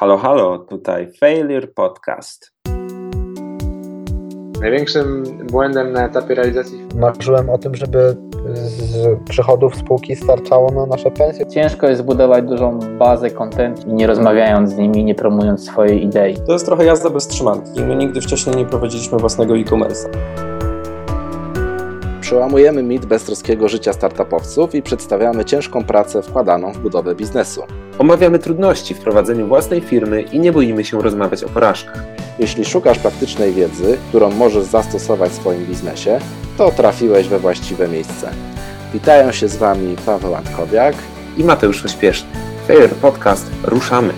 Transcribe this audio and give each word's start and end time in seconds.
Halo, 0.00 0.16
halo, 0.18 0.58
tutaj 0.58 1.12
Failure 1.12 1.66
Podcast. 1.66 2.52
Największym 4.60 5.24
błędem 5.50 5.92
na 5.92 6.06
etapie 6.06 6.34
realizacji. 6.34 6.86
Marzyłem 6.94 7.50
o 7.50 7.58
tym, 7.58 7.74
żeby 7.74 8.16
z 8.54 9.06
przychodów 9.28 9.76
spółki 9.76 10.16
starczało 10.16 10.72
na 10.72 10.86
nasze 10.86 11.10
pensje. 11.10 11.46
Ciężko 11.46 11.88
jest 11.88 12.00
zbudować 12.02 12.44
dużą 12.44 12.78
bazę 12.98 13.30
kontentu, 13.30 13.82
nie 13.86 14.06
rozmawiając 14.06 14.70
z 14.70 14.76
nimi, 14.76 15.04
nie 15.04 15.14
promując 15.14 15.66
swojej 15.66 16.04
idei. 16.04 16.36
To 16.46 16.52
jest 16.52 16.66
trochę 16.66 16.84
jazda 16.84 17.10
bez 17.10 17.28
trzymanki. 17.28 17.80
My 17.82 17.96
nigdy 17.96 18.20
wcześniej 18.20 18.56
nie 18.56 18.66
prowadziliśmy 18.66 19.18
własnego 19.18 19.54
e-commerce'a. 19.56 20.49
Przełamujemy 22.30 22.82
mit 22.82 23.06
beztroskiego 23.06 23.68
życia 23.68 23.92
startupowców 23.92 24.74
i 24.74 24.82
przedstawiamy 24.82 25.44
ciężką 25.44 25.84
pracę 25.84 26.22
wkładaną 26.22 26.72
w 26.72 26.78
budowę 26.78 27.14
biznesu. 27.14 27.62
Omawiamy 27.98 28.38
trudności 28.38 28.94
w 28.94 29.00
prowadzeniu 29.00 29.46
własnej 29.46 29.80
firmy 29.80 30.22
i 30.22 30.38
nie 30.38 30.52
boimy 30.52 30.84
się 30.84 31.02
rozmawiać 31.02 31.44
o 31.44 31.48
porażkach. 31.48 32.02
Jeśli 32.38 32.64
szukasz 32.64 32.98
praktycznej 32.98 33.52
wiedzy, 33.52 33.98
którą 34.08 34.30
możesz 34.30 34.64
zastosować 34.64 35.30
w 35.30 35.34
swoim 35.34 35.66
biznesie, 35.66 36.18
to 36.58 36.70
trafiłeś 36.70 37.28
we 37.28 37.38
właściwe 37.38 37.88
miejsce. 37.88 38.30
Witają 38.92 39.32
się 39.32 39.48
z 39.48 39.56
Wami 39.56 39.96
Paweł 40.06 40.34
Antkowiak 40.34 40.94
i 41.36 41.44
Mateusz 41.44 41.84
Ośpieszny. 41.84 42.28
Fair 42.66 42.90
Podcast, 42.90 43.46
ruszamy! 43.62 44.12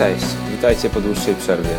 Cześć, 0.00 0.26
witajcie 0.50 0.90
po 0.90 1.00
dłuższej 1.00 1.34
przerwie. 1.34 1.76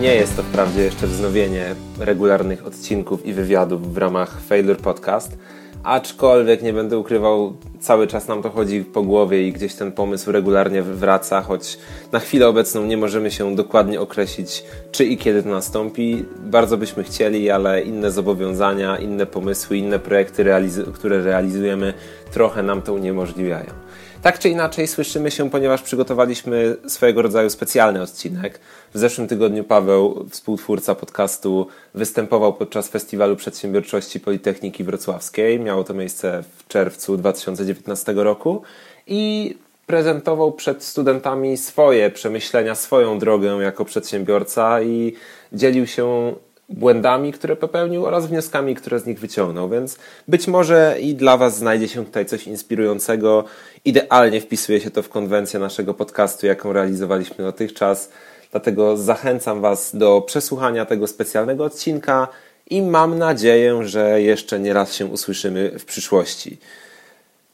Nie 0.00 0.14
jest 0.14 0.36
to 0.36 0.42
wprawdzie 0.42 0.82
jeszcze 0.82 1.06
wznowienie 1.06 1.74
regularnych 1.98 2.66
odcinków 2.66 3.26
i 3.26 3.32
wywiadów 3.32 3.94
w 3.94 3.98
ramach 3.98 4.40
Failure 4.40 4.78
Podcast, 4.78 5.38
aczkolwiek 5.82 6.62
nie 6.62 6.72
będę 6.72 6.98
ukrywał, 6.98 7.56
cały 7.80 8.06
czas 8.06 8.28
nam 8.28 8.42
to 8.42 8.50
chodzi 8.50 8.84
po 8.84 9.02
głowie 9.02 9.48
i 9.48 9.52
gdzieś 9.52 9.74
ten 9.74 9.92
pomysł 9.92 10.32
regularnie 10.32 10.82
wraca, 10.82 11.42
choć 11.42 11.78
na 12.12 12.18
chwilę 12.18 12.48
obecną 12.48 12.84
nie 12.84 12.96
możemy 12.96 13.30
się 13.30 13.56
dokładnie 13.56 14.00
określić, 14.00 14.64
czy 14.92 15.04
i 15.04 15.16
kiedy 15.16 15.42
to 15.42 15.48
nastąpi. 15.48 16.24
Bardzo 16.38 16.76
byśmy 16.76 17.04
chcieli, 17.04 17.50
ale 17.50 17.82
inne 17.82 18.10
zobowiązania, 18.10 18.98
inne 18.98 19.26
pomysły, 19.26 19.76
inne 19.76 19.98
projekty, 19.98 20.42
realiz 20.42 20.80
które 20.94 21.22
realizujemy, 21.22 21.94
trochę 22.32 22.62
nam 22.62 22.82
to 22.82 22.94
uniemożliwiają. 22.94 23.87
Tak 24.22 24.38
czy 24.38 24.48
inaczej 24.48 24.86
słyszymy 24.86 25.30
się, 25.30 25.50
ponieważ 25.50 25.82
przygotowaliśmy 25.82 26.76
swojego 26.86 27.22
rodzaju 27.22 27.50
specjalny 27.50 28.02
odcinek. 28.02 28.60
W 28.94 28.98
zeszłym 28.98 29.28
tygodniu 29.28 29.64
Paweł, 29.64 30.26
współtwórca 30.30 30.94
podcastu, 30.94 31.66
występował 31.94 32.54
podczas 32.54 32.88
Festiwalu 32.88 33.36
Przedsiębiorczości 33.36 34.20
Politechniki 34.20 34.84
Wrocławskiej. 34.84 35.60
Miało 35.60 35.84
to 35.84 35.94
miejsce 35.94 36.44
w 36.56 36.68
czerwcu 36.68 37.16
2019 37.16 38.12
roku 38.12 38.62
i 39.06 39.54
prezentował 39.86 40.52
przed 40.52 40.84
studentami 40.84 41.56
swoje 41.56 42.10
przemyślenia, 42.10 42.74
swoją 42.74 43.18
drogę 43.18 43.48
jako 43.48 43.84
przedsiębiorca 43.84 44.82
i 44.82 45.14
dzielił 45.52 45.86
się 45.86 46.34
błędami, 46.68 47.32
które 47.32 47.56
popełnił 47.56 48.06
oraz 48.06 48.26
wnioskami, 48.26 48.74
które 48.74 49.00
z 49.00 49.06
nich 49.06 49.20
wyciągnął. 49.20 49.68
Więc 49.68 49.98
być 50.28 50.46
może 50.46 50.96
i 51.00 51.14
dla 51.14 51.36
Was 51.36 51.58
znajdzie 51.58 51.88
się 51.88 52.04
tutaj 52.04 52.26
coś 52.26 52.46
inspirującego. 52.46 53.44
Idealnie 53.84 54.40
wpisuje 54.40 54.80
się 54.80 54.90
to 54.90 55.02
w 55.02 55.08
konwencję 55.08 55.60
naszego 55.60 55.94
podcastu, 55.94 56.46
jaką 56.46 56.72
realizowaliśmy 56.72 57.44
dotychczas. 57.44 58.10
Dlatego 58.50 58.96
zachęcam 58.96 59.60
Was 59.60 59.96
do 59.96 60.20
przesłuchania 60.20 60.86
tego 60.86 61.06
specjalnego 61.06 61.64
odcinka 61.64 62.28
i 62.70 62.82
mam 62.82 63.18
nadzieję, 63.18 63.84
że 63.84 64.22
jeszcze 64.22 64.60
nie 64.60 64.72
raz 64.72 64.94
się 64.94 65.06
usłyszymy 65.06 65.78
w 65.78 65.84
przyszłości. 65.84 66.58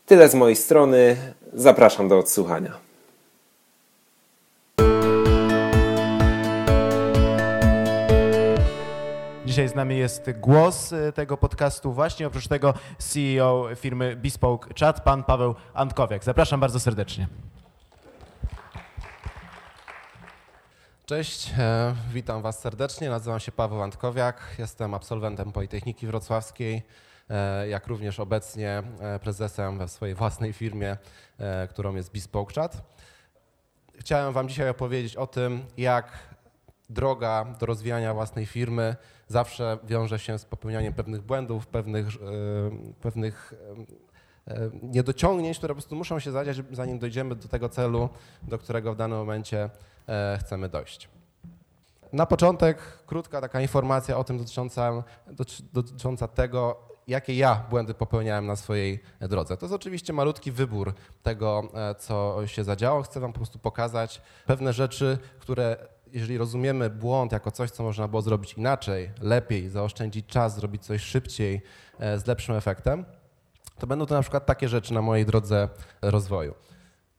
Tyle 0.06 0.28
z 0.28 0.34
mojej 0.34 0.56
strony. 0.56 1.17
Zapraszam 1.53 2.09
do 2.09 2.19
odsłuchania. 2.19 2.84
Dzisiaj 9.54 9.69
z 9.69 9.75
nami 9.75 9.98
jest 9.98 10.31
głos 10.41 10.92
y, 10.92 11.12
tego 11.12 11.37
podcastu, 11.37 11.92
właśnie 11.92 12.26
oprócz 12.26 12.48
tego 12.48 12.75
CEO 12.98 13.69
firmy 13.76 14.16
Bespoke 14.16 14.75
Chat, 14.81 15.00
pan 15.00 15.25
Paweł 15.25 15.54
Antkowiak. 15.75 16.25
Zapraszam 16.25 16.60
bardzo 16.60 16.81
serdecznie. 16.81 17.28
Cześć, 21.06 21.53
e, 21.59 21.94
witam 22.12 22.43
Was 22.43 22.60
serdecznie. 22.60 23.10
Nazywam 23.10 23.41
się 23.41 23.53
Paweł 23.53 23.82
Antkowiak, 23.82 24.54
jestem 24.59 24.94
absolwentem 24.94 25.53
Politechniki 25.53 26.06
Wrocławskiej, 26.06 26.82
e, 27.31 27.69
jak 27.69 27.87
również 27.87 28.20
obecnie 28.20 28.82
e, 29.00 29.19
prezesem 29.19 29.78
we 29.78 29.88
swojej 29.88 30.14
własnej 30.14 30.53
firmie, 30.53 30.97
którą 31.70 31.94
jest 31.94 32.12
Bespoke 32.12 32.54
Chat. 32.54 32.82
Chciałem 33.98 34.32
Wam 34.32 34.48
dzisiaj 34.48 34.69
opowiedzieć 34.69 35.16
o 35.16 35.26
tym, 35.26 35.64
jak 35.76 36.34
droga 36.91 37.44
do 37.60 37.66
rozwijania 37.66 38.14
własnej 38.14 38.47
firmy 38.47 38.97
zawsze 39.29 39.79
wiąże 39.85 40.19
się 40.19 40.39
z 40.39 40.45
popełnianiem 40.45 40.93
pewnych 40.93 41.23
błędów, 41.23 41.67
pewnych, 41.67 42.07
e, 42.07 42.19
pewnych 43.01 43.55
e, 44.49 44.55
e, 44.55 44.71
niedociągnięć, 44.83 45.59
które 45.59 45.75
po 45.75 45.81
prostu 45.81 45.97
muszą 45.97 46.19
się 46.19 46.33
zadziać, 46.33 46.57
zanim 46.73 46.99
dojdziemy 46.99 47.35
do 47.35 47.49
tego 47.49 47.69
celu, 47.69 48.09
do 48.43 48.59
którego 48.59 48.93
w 48.93 48.97
danym 48.97 49.19
momencie 49.19 49.71
chcemy 50.41 50.69
dojść. 50.69 51.09
Na 52.12 52.27
początek 52.27 52.79
krótka 53.07 53.41
taka 53.41 53.61
informacja 53.61 54.17
o 54.17 54.25
tym 54.25 54.39
dotycząca, 54.39 55.05
dotycząca 55.73 56.29
tego, 56.29 56.81
jakie 57.06 57.35
ja 57.35 57.65
błędy 57.71 57.95
popełniałem 57.95 58.47
na 58.47 58.56
swojej 58.56 59.01
drodze. 59.21 59.56
To 59.56 59.67
jest 59.67 59.75
oczywiście 59.75 60.12
malutki 60.12 60.53
wybór 60.53 60.95
tego, 61.23 61.69
co 61.99 62.47
się 62.47 62.65
zadziało. 62.65 63.03
Chcę 63.03 63.21
Wam 63.21 63.33
po 63.33 63.39
prostu 63.39 63.59
pokazać 63.59 64.23
pewne 64.47 64.73
rzeczy, 64.73 65.19
które 65.39 65.77
jeżeli 66.14 66.38
rozumiemy 66.38 66.91
błąd 66.91 67.32
jako 67.32 67.50
coś, 67.50 67.70
co 67.70 67.82
można 67.82 68.08
było 68.08 68.22
zrobić 68.22 68.52
inaczej, 68.52 69.10
lepiej, 69.20 69.69
zaoszczędzić 69.69 70.26
czas, 70.26 70.54
zrobić 70.54 70.84
coś 70.84 71.02
szybciej, 71.02 71.62
e, 71.98 72.19
z 72.19 72.26
lepszym 72.26 72.54
efektem, 72.54 73.04
to 73.78 73.86
będą 73.86 74.06
to 74.06 74.14
na 74.14 74.20
przykład 74.20 74.47
takie 74.47 74.69
rzeczy 74.69 74.94
na 74.94 75.02
mojej 75.02 75.26
drodze 75.26 75.69
rozwoju. 76.02 76.54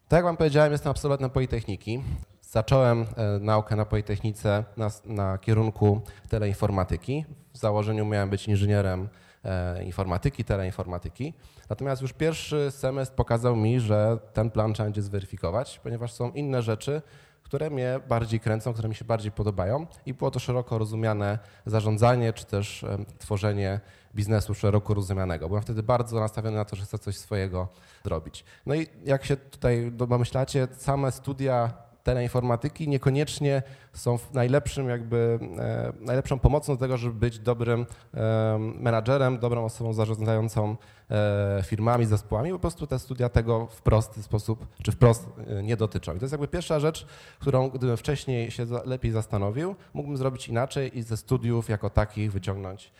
Tak 0.07 0.17
jak 0.17 0.23
Wam 0.23 0.37
powiedziałem, 0.37 0.71
jestem 0.71 0.89
absolwentem 0.89 1.29
Politechniki. 1.29 2.03
Zacząłem 2.41 3.01
e, 3.01 3.39
naukę 3.39 3.75
na 3.75 3.85
Politechnice 3.85 4.63
na, 4.77 4.91
na 5.05 5.37
kierunku 5.37 6.01
teleinformatyki. 6.29 7.25
W 7.53 7.57
założeniu 7.57 8.05
miałem 8.05 8.29
być 8.29 8.47
inżynierem 8.47 9.09
e, 9.43 9.83
informatyki, 9.83 10.43
teleinformatyki. 10.43 11.33
Natomiast 11.69 12.01
już 12.01 12.13
pierwszy 12.13 12.71
semestr 12.71 13.15
pokazał 13.15 13.55
mi, 13.55 13.79
że 13.79 14.17
ten 14.33 14.49
plan 14.51 14.73
trzeba 14.73 14.87
będzie 14.87 15.01
zweryfikować, 15.01 15.79
ponieważ 15.83 16.13
są 16.13 16.31
inne 16.31 16.61
rzeczy, 16.61 17.01
które 17.45 17.69
mnie 17.69 17.99
bardziej 18.07 18.39
kręcą, 18.39 18.73
które 18.73 18.89
mi 18.89 18.95
się 18.95 19.05
bardziej 19.05 19.31
podobają 19.31 19.87
i 20.05 20.13
było 20.13 20.31
to 20.31 20.39
szeroko 20.39 20.77
rozumiane 20.77 21.39
zarządzanie 21.65 22.33
czy 22.33 22.45
też 22.45 22.85
tworzenie 23.19 23.79
biznesu 24.15 24.53
szeroko 24.53 24.93
rozumianego. 24.93 25.47
Byłem 25.47 25.63
wtedy 25.63 25.83
bardzo 25.83 26.19
nastawiony 26.19 26.57
na 26.57 26.65
to, 26.65 26.75
że 26.75 26.83
chcę 26.83 26.99
coś 26.99 27.17
swojego 27.17 27.67
zrobić. 28.03 28.45
No 28.65 28.75
i 28.75 28.87
jak 29.05 29.25
się 29.25 29.37
tutaj 29.37 29.91
domyślacie, 29.91 30.67
same 30.77 31.11
studia 31.11 31.73
teleinformatyki 32.05 32.87
niekoniecznie 32.87 33.63
są 33.93 34.19
najlepszym 34.33 34.89
jakby, 34.89 35.39
e, 35.59 35.93
najlepszą 36.01 36.39
pomocą 36.39 36.73
do 36.73 36.79
tego, 36.79 36.97
żeby 36.97 37.19
być 37.19 37.39
dobrym 37.39 37.85
e, 38.13 38.57
menadżerem, 38.59 39.39
dobrą 39.39 39.65
osobą 39.65 39.93
zarządzającą 39.93 40.75
e, 41.09 41.63
firmami, 41.63 42.05
zespołami. 42.05 42.51
Po 42.51 42.59
prostu 42.59 42.87
te 42.87 42.99
studia 42.99 43.29
tego 43.29 43.67
w 43.67 43.81
prosty 43.81 44.23
sposób, 44.23 44.67
czy 44.83 44.91
wprost 44.91 45.27
nie 45.63 45.77
dotyczą. 45.77 46.15
I 46.15 46.17
to 46.17 46.25
jest 46.25 46.31
jakby 46.31 46.47
pierwsza 46.47 46.79
rzecz, 46.79 47.05
którą 47.39 47.69
gdybym 47.69 47.97
wcześniej 47.97 48.51
się 48.51 48.65
lepiej 48.85 49.11
zastanowił, 49.11 49.75
mógłbym 49.93 50.17
zrobić 50.17 50.47
inaczej 50.47 50.97
i 50.97 51.01
ze 51.01 51.17
studiów 51.17 51.69
jako 51.69 51.89
takich 51.89 52.31
wyciągnąć 52.31 52.91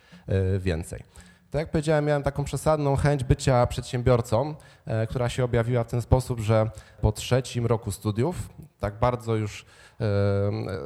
więcej. 0.60 1.04
Tak 1.56 1.60
jak 1.60 1.72
powiedziałem, 1.72 2.06
miałem 2.06 2.24
taką 2.24 2.44
przesadną 2.44 2.96
chęć 2.96 3.24
bycia 3.24 3.68
przedsiębiorcą, 3.68 4.56
e, 4.86 5.08
która 5.08 5.30
się 5.30 5.44
objawiła 5.44 5.84
w 5.84 5.88
ten 5.88 6.02
sposób, 6.02 6.40
że 6.40 6.70
po 7.02 7.12
trzecim 7.12 7.66
roku 7.66 7.92
studiów, 7.92 8.50
tak 8.86 9.00
bardzo 9.00 9.36
już 9.36 9.66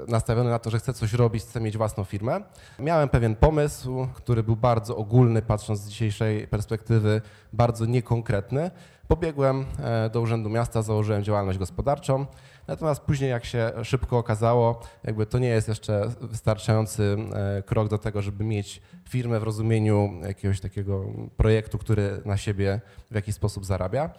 nastawiony 0.08 0.50
na 0.50 0.60
to, 0.60 0.70
że 0.70 0.80
chcę 0.80 0.94
coś 0.94 1.14
robić, 1.14 1.44
chcę 1.44 1.62
mieć 1.62 1.78
własną 1.78 2.04
firmę, 2.04 2.42
miałem 2.80 3.10
pewien 3.10 3.36
pomysł, 3.36 4.08
który 4.14 4.44
był 4.44 4.56
bardzo 4.56 4.98
ogólny, 4.98 5.42
patrząc 5.42 5.80
z 5.80 5.90
dzisiejszej 5.90 6.48
perspektywy, 6.48 7.22
bardzo 7.54 7.86
niekonkretny. 7.86 8.72
Pobiegłem 9.08 9.66
e, 9.80 10.10
do 10.10 10.22
Urzędu 10.22 10.50
Miasta, 10.50 10.82
założyłem 10.82 11.24
działalność 11.24 11.60
gospodarczą. 11.60 12.26
Natomiast 12.68 13.02
później, 13.02 13.30
jak 13.30 13.46
się 13.46 13.72
szybko 13.84 14.18
okazało, 14.18 14.80
jakby 15.04 15.26
to 15.26 15.40
nie 15.40 15.48
jest 15.48 15.68
jeszcze 15.68 16.12
wystarczający 16.22 17.18
e, 17.34 17.64
krok 17.64 17.88
do 17.88 17.98
tego, 17.98 18.22
żeby 18.22 18.44
mieć 18.44 18.82
firmę 19.10 19.40
w 19.40 19.44
rozumieniu 19.44 20.10
jakiegoś 20.24 20.60
takiego 20.60 21.06
projektu, 21.38 21.78
który 21.78 22.22
na 22.26 22.38
siebie 22.38 22.82
w 23.12 23.16
jakiś 23.16 23.36
sposób 23.36 23.66
zarabia. 23.66 24.10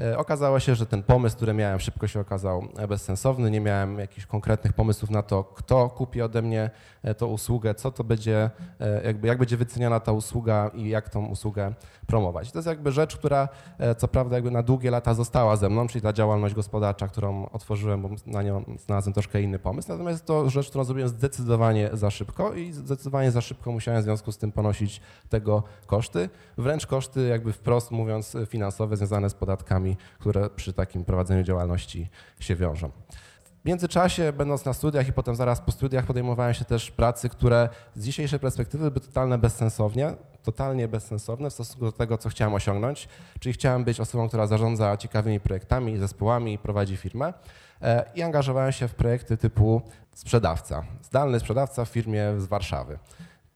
E, 0.00 0.18
okazało 0.18 0.60
się, 0.60 0.74
że 0.74 0.86
ten 0.86 1.02
pomysł, 1.02 1.36
który 1.36 1.54
miałem, 1.54 1.80
szybko 1.80 2.06
się 2.06 2.20
okazał 2.20 2.68
bezsensowny. 2.88 3.50
Nie 3.50 3.60
miałem 3.60 3.98
jakichś 3.98 4.26
konkretnych 4.26 4.72
pomysłów 4.72 5.10
na 5.10 5.22
to, 5.22 5.44
kto 5.44 5.88
kupi 5.90 6.22
ode 6.22 6.42
mnie 6.42 6.70
e, 7.02 7.14
tą 7.14 7.26
usługę, 7.26 7.74
co 7.74 7.90
to 7.90 8.04
będzie, 8.04 8.50
e, 8.80 9.02
jakby, 9.04 9.28
jak 9.28 9.38
będzie 9.38 9.56
wyceniana 9.56 10.00
ta 10.00 10.12
usługa 10.12 10.70
i 10.74 10.88
jak 10.88 11.08
tą 11.08 11.26
usługę 11.26 11.74
promować. 12.06 12.52
To 12.52 12.58
jest 12.58 12.68
jakby 12.68 12.92
rzecz, 12.92 13.16
która 13.16 13.48
co 13.98 14.08
prawda 14.08 14.36
jakby 14.36 14.50
na 14.50 14.62
długie 14.62 14.90
lata 14.90 15.14
została 15.14 15.56
ze 15.56 15.68
mną, 15.70 15.86
czyli 15.86 16.02
ta 16.02 16.12
działalność 16.12 16.54
gospodarcza, 16.54 17.08
którą 17.08 17.48
otworzyłem, 17.48 18.02
bo 18.02 18.08
na 18.26 18.42
nią 18.42 18.64
znalazłem 18.78 19.12
troszkę 19.12 19.42
inny 19.42 19.58
pomysł. 19.58 19.88
Natomiast 19.88 20.26
to 20.26 20.50
rzecz, 20.50 20.68
którą 20.68 20.84
zrobiłem 20.84 21.08
zdecydowanie 21.08 21.90
za 21.92 22.10
szybko 22.10 22.54
i 22.54 22.72
zdecydowanie 22.72 23.30
za 23.30 23.40
szybko 23.40 23.72
musiałem 23.72 24.00
w 24.00 24.04
związku 24.04 24.32
z 24.32 24.38
tym 24.38 24.52
ponosić 24.52 25.00
tego 25.28 25.62
koszty, 25.86 26.28
wręcz 26.58 26.86
koszty 26.86 27.28
jakby 27.28 27.52
wprost 27.52 27.90
mówiąc 27.90 28.36
finansowe 28.46 28.96
związane 28.96 29.30
z 29.30 29.34
podatkami 29.34 29.81
które 30.18 30.50
przy 30.50 30.72
takim 30.72 31.04
prowadzeniu 31.04 31.42
działalności 31.42 32.08
się 32.40 32.56
wiążą. 32.56 32.90
W 33.62 33.64
międzyczasie, 33.64 34.32
będąc 34.32 34.64
na 34.64 34.72
studiach 34.72 35.08
i 35.08 35.12
potem 35.12 35.36
zaraz 35.36 35.60
po 35.60 35.72
studiach, 35.72 36.06
podejmowałem 36.06 36.54
się 36.54 36.64
też 36.64 36.90
pracy, 36.90 37.28
które 37.28 37.68
z 37.96 38.04
dzisiejszej 38.04 38.38
perspektywy 38.38 38.90
były 38.90 39.06
totalnie 39.06 39.38
bezsensownie, 39.38 40.14
totalnie 40.42 40.88
bezsensowne 40.88 41.50
w 41.50 41.52
stosunku 41.52 41.84
do 41.84 41.92
tego, 41.92 42.18
co 42.18 42.28
chciałem 42.28 42.54
osiągnąć. 42.54 43.08
Czyli 43.40 43.52
chciałem 43.52 43.84
być 43.84 44.00
osobą, 44.00 44.28
która 44.28 44.46
zarządza 44.46 44.96
ciekawymi 44.96 45.40
projektami, 45.40 45.98
zespołami, 45.98 46.58
prowadzi 46.58 46.96
firmę 46.96 47.32
e, 47.82 48.04
i 48.14 48.22
angażowałem 48.22 48.72
się 48.72 48.88
w 48.88 48.94
projekty 48.94 49.36
typu 49.36 49.82
sprzedawca, 50.14 50.84
zdalny 51.02 51.40
sprzedawca 51.40 51.84
w 51.84 51.88
firmie 51.88 52.24
z 52.38 52.46
Warszawy. 52.46 52.98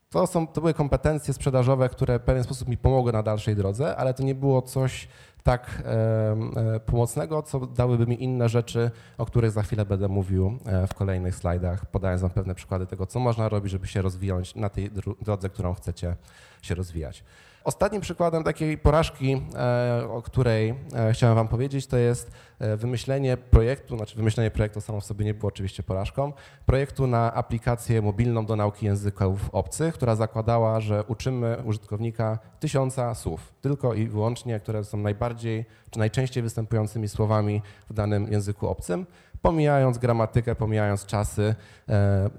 To, 0.09 0.27
są, 0.27 0.47
to 0.47 0.61
były 0.61 0.73
kompetencje 0.73 1.33
sprzedażowe, 1.33 1.89
które 1.89 2.19
w 2.19 2.21
pewien 2.21 2.43
sposób 2.43 2.67
mi 2.67 2.77
pomogły 2.77 3.11
na 3.11 3.23
dalszej 3.23 3.55
drodze, 3.55 3.95
ale 3.95 4.13
to 4.13 4.23
nie 4.23 4.35
było 4.35 4.61
coś, 4.61 5.07
tak 5.43 5.83
e, 5.85 6.79
pomocnego, 6.79 7.43
co 7.43 7.59
dałyby 7.59 8.07
mi 8.07 8.23
inne 8.23 8.49
rzeczy, 8.49 8.91
o 9.17 9.25
których 9.25 9.51
za 9.51 9.63
chwilę 9.63 9.85
będę 9.85 10.07
mówił 10.07 10.57
e, 10.65 10.87
w 10.87 10.93
kolejnych 10.93 11.35
slajdach, 11.35 11.85
podając 11.85 12.21
Wam 12.21 12.31
pewne 12.31 12.55
przykłady 12.55 12.85
tego, 12.85 13.05
co 13.05 13.19
można 13.19 13.49
robić, 13.49 13.71
żeby 13.71 13.87
się 13.87 14.01
rozwijać 14.01 14.55
na 14.55 14.69
tej 14.69 14.91
drodze, 15.21 15.49
którą 15.49 15.73
chcecie 15.73 16.15
się 16.61 16.75
rozwijać. 16.75 17.23
Ostatnim 17.67 18.01
przykładem 18.01 18.43
takiej 18.43 18.77
porażki, 18.77 19.41
e, 19.55 20.07
o 20.09 20.21
której 20.21 20.73
e, 20.95 21.13
chciałem 21.13 21.35
Wam 21.35 21.47
powiedzieć, 21.47 21.87
to 21.87 21.97
jest 21.97 22.31
e, 22.59 22.77
wymyślenie 22.77 23.37
projektu, 23.37 23.97
znaczy 23.97 24.15
wymyślenie 24.15 24.51
projektu 24.51 24.81
samo 24.81 25.01
w 25.01 25.05
sobie 25.05 25.25
nie 25.25 25.33
było 25.33 25.47
oczywiście 25.47 25.83
porażką, 25.83 26.33
projektu 26.65 27.07
na 27.07 27.33
aplikację 27.33 28.01
mobilną 28.01 28.45
do 28.45 28.55
nauki 28.55 28.85
języków 28.85 29.49
obcych, 29.51 29.93
która 29.93 30.15
zakładała, 30.15 30.79
że 30.79 31.03
uczymy 31.03 31.57
użytkownika 31.65 32.39
tysiąca 32.59 33.15
słów, 33.15 33.53
tylko 33.61 33.93
i 33.93 34.07
wyłącznie, 34.07 34.59
które 34.59 34.83
są 34.83 34.97
najbardziej 34.97 35.65
czy 35.91 35.99
najczęściej 35.99 36.43
występującymi 36.43 37.07
słowami 37.07 37.61
w 37.89 37.93
danym 37.93 38.31
języku 38.31 38.67
obcym, 38.67 39.05
pomijając 39.41 39.97
gramatykę, 39.97 40.55
pomijając 40.55 41.05
czasy, 41.05 41.55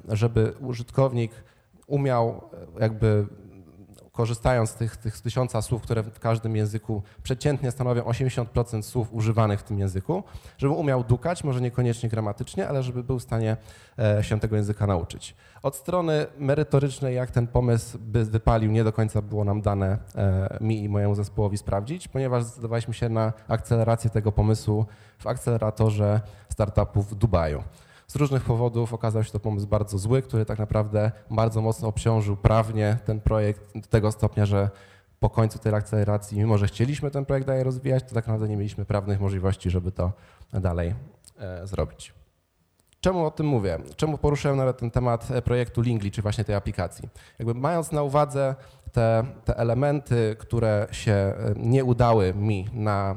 żeby 0.08 0.54
użytkownik 0.60 1.32
umiał 1.86 2.40
jakby 2.80 3.26
korzystając 4.18 4.70
z 4.70 4.74
tych, 4.74 4.96
tych 4.96 5.20
tysiąca 5.20 5.62
słów, 5.62 5.82
które 5.82 6.02
w 6.02 6.18
każdym 6.18 6.56
języku 6.56 7.02
przeciętnie 7.22 7.70
stanowią 7.70 8.02
80% 8.02 8.82
słów 8.82 9.08
używanych 9.12 9.60
w 9.60 9.62
tym 9.62 9.78
języku, 9.78 10.22
żeby 10.58 10.72
umiał 10.74 11.04
dukać, 11.04 11.44
może 11.44 11.60
niekoniecznie 11.60 12.08
gramatycznie, 12.08 12.68
ale 12.68 12.82
żeby 12.82 13.02
był 13.02 13.18
w 13.18 13.22
stanie 13.22 13.56
e, 13.98 14.24
się 14.24 14.40
tego 14.40 14.56
języka 14.56 14.86
nauczyć. 14.86 15.34
Od 15.62 15.76
strony 15.76 16.26
merytorycznej, 16.38 17.14
jak 17.14 17.30
ten 17.30 17.46
pomysł 17.46 17.98
by 17.98 18.24
wypalił, 18.24 18.70
nie 18.70 18.84
do 18.84 18.92
końca 18.92 19.22
było 19.22 19.44
nam 19.44 19.60
dane 19.60 19.98
e, 20.14 20.58
mi 20.60 20.82
i 20.82 20.88
mojemu 20.88 21.14
zespołowi 21.14 21.58
sprawdzić, 21.58 22.08
ponieważ 22.08 22.44
zdecydowaliśmy 22.44 22.94
się 22.94 23.08
na 23.08 23.32
akcelerację 23.48 24.10
tego 24.10 24.32
pomysłu 24.32 24.86
w 25.18 25.26
akceleratorze 25.26 26.20
startupów 26.48 27.10
w 27.10 27.14
Dubaju. 27.14 27.62
Z 28.10 28.16
różnych 28.16 28.42
powodów 28.42 28.94
okazał 28.94 29.24
się 29.24 29.30
to 29.30 29.40
pomysł 29.40 29.66
bardzo 29.66 29.98
zły, 29.98 30.22
który 30.22 30.44
tak 30.44 30.58
naprawdę 30.58 31.12
bardzo 31.30 31.62
mocno 31.62 31.88
obciążył 31.88 32.36
prawnie 32.36 32.98
ten 33.04 33.20
projekt 33.20 33.74
do 33.74 33.88
tego 33.88 34.12
stopnia, 34.12 34.46
że 34.46 34.70
po 35.20 35.30
końcu 35.30 35.58
tej 35.58 35.74
akceleracji, 35.74 36.38
mimo 36.38 36.58
że 36.58 36.66
chcieliśmy 36.66 37.10
ten 37.10 37.24
projekt 37.24 37.46
dalej 37.46 37.62
rozwijać, 37.62 38.04
to 38.04 38.14
tak 38.14 38.26
naprawdę 38.26 38.48
nie 38.48 38.56
mieliśmy 38.56 38.84
prawnych 38.84 39.20
możliwości, 39.20 39.70
żeby 39.70 39.92
to 39.92 40.12
dalej 40.52 40.94
e, 41.38 41.66
zrobić. 41.66 42.17
Czemu 43.00 43.26
o 43.26 43.30
tym 43.30 43.46
mówię? 43.46 43.78
Czemu 43.96 44.18
poruszyłem 44.18 44.56
nawet 44.56 44.78
ten 44.78 44.90
temat 44.90 45.30
e, 45.30 45.42
projektu 45.42 45.80
Lingli, 45.80 46.10
czy 46.10 46.22
właśnie 46.22 46.44
tej 46.44 46.54
aplikacji? 46.54 47.08
Jakby 47.38 47.54
mając 47.54 47.92
na 47.92 48.02
uwadze 48.02 48.54
te, 48.92 49.24
te 49.44 49.56
elementy, 49.56 50.36
które 50.38 50.86
się 50.90 51.12
e, 51.12 51.34
nie 51.56 51.84
udały 51.84 52.34
mi 52.34 52.68
na, 52.72 53.16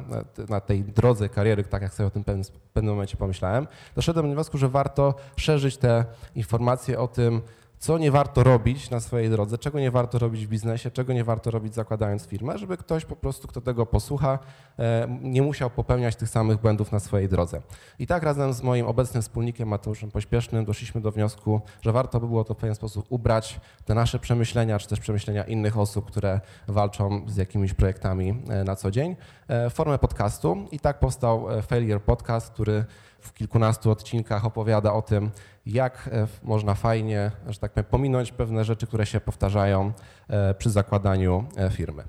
na 0.50 0.60
tej 0.60 0.84
drodze 0.84 1.30
kariery, 1.30 1.64
tak 1.64 1.82
jak 1.82 1.94
sobie 1.94 2.08
o 2.08 2.10
tym 2.10 2.24
w 2.44 2.70
pewnym 2.74 2.94
momencie 2.94 3.18
pomyślałem, 3.18 3.68
doszedłem 3.96 4.26
do 4.28 4.34
wniosku, 4.34 4.58
że 4.58 4.70
warto 4.70 5.14
szerzyć 5.36 5.78
te 5.78 6.06
informacje 6.36 7.00
o 7.00 7.08
tym, 7.08 7.42
co 7.82 7.98
nie 7.98 8.12
warto 8.12 8.44
robić 8.44 8.90
na 8.90 9.00
swojej 9.00 9.30
drodze, 9.30 9.58
czego 9.58 9.80
nie 9.80 9.92
warto 9.92 10.20
robić 10.20 10.46
w 10.46 10.50
biznesie, 10.50 10.92
czego 10.92 11.14
nie 11.14 11.24
warto 11.24 11.52
robić 11.52 11.74
zakładając 11.74 12.26
firmę, 12.26 12.58
żeby 12.58 12.78
ktoś 12.78 13.06
po 13.06 13.16
prostu, 13.16 13.48
kto 13.48 13.62
tego 13.62 13.86
posłucha, 13.86 14.40
e, 14.80 15.18
nie 15.22 15.42
musiał 15.42 15.70
popełniać 15.70 16.16
tych 16.16 16.30
samych 16.30 16.58
błędów 16.58 16.92
na 16.92 17.00
swojej 17.00 17.30
drodze. 17.30 17.62
I 18.00 18.08
tak 18.08 18.24
razem 18.24 18.54
z 18.54 18.64
moim 18.64 18.88
obecnym 18.88 19.24
wspólnikiem 19.24 19.68
Mateuszem 19.68 20.12
Pośpiesznym 20.12 20.66
doszliśmy 20.66 21.02
do 21.02 21.12
wniosku, 21.12 21.62
że 21.82 21.92
warto 21.92 22.20
by 22.20 22.28
było 22.28 22.44
to 22.44 22.54
w 22.54 22.58
pewien 22.58 22.76
sposób 22.76 23.06
ubrać 23.10 23.60
te 23.86 23.94
nasze 23.94 24.20
przemyślenia, 24.20 24.80
czy 24.80 24.88
też 24.88 25.00
przemyślenia 25.00 25.44
innych 25.44 25.78
osób, 25.78 26.06
które 26.06 26.42
walczą 26.68 27.22
z 27.28 27.38
jakimiś 27.38 27.74
projektami 27.74 28.44
e, 28.50 28.64
na 28.64 28.76
co 28.76 28.92
dzień, 28.92 29.16
e, 29.48 29.70
w 29.70 29.74
formę 29.74 30.00
podcastu. 30.00 30.68
I 30.72 30.80
tak 30.80 31.00
powstał 31.00 31.48
Failure 31.62 32.00
Podcast, 32.00 32.54
który 32.54 32.86
w 33.22 33.34
kilkunastu 33.34 33.92
odcinkach 33.92 34.46
opowiada 34.46 34.94
o 34.94 35.02
tym, 35.02 35.32
jak 35.66 36.10
e, 36.12 36.28
można 36.44 36.76
fajnie, 36.76 37.32
że 37.48 37.60
tak 37.60 37.72
powiem, 37.72 37.86
pominąć 37.90 38.32
pewne 38.32 38.64
rzeczy, 38.64 38.88
które 38.88 39.06
się 39.06 39.20
powtarzają 39.20 39.92
e, 40.28 40.54
przy 40.54 40.70
zakładaniu 40.70 41.46
e, 41.58 41.70
firmy. 41.70 42.04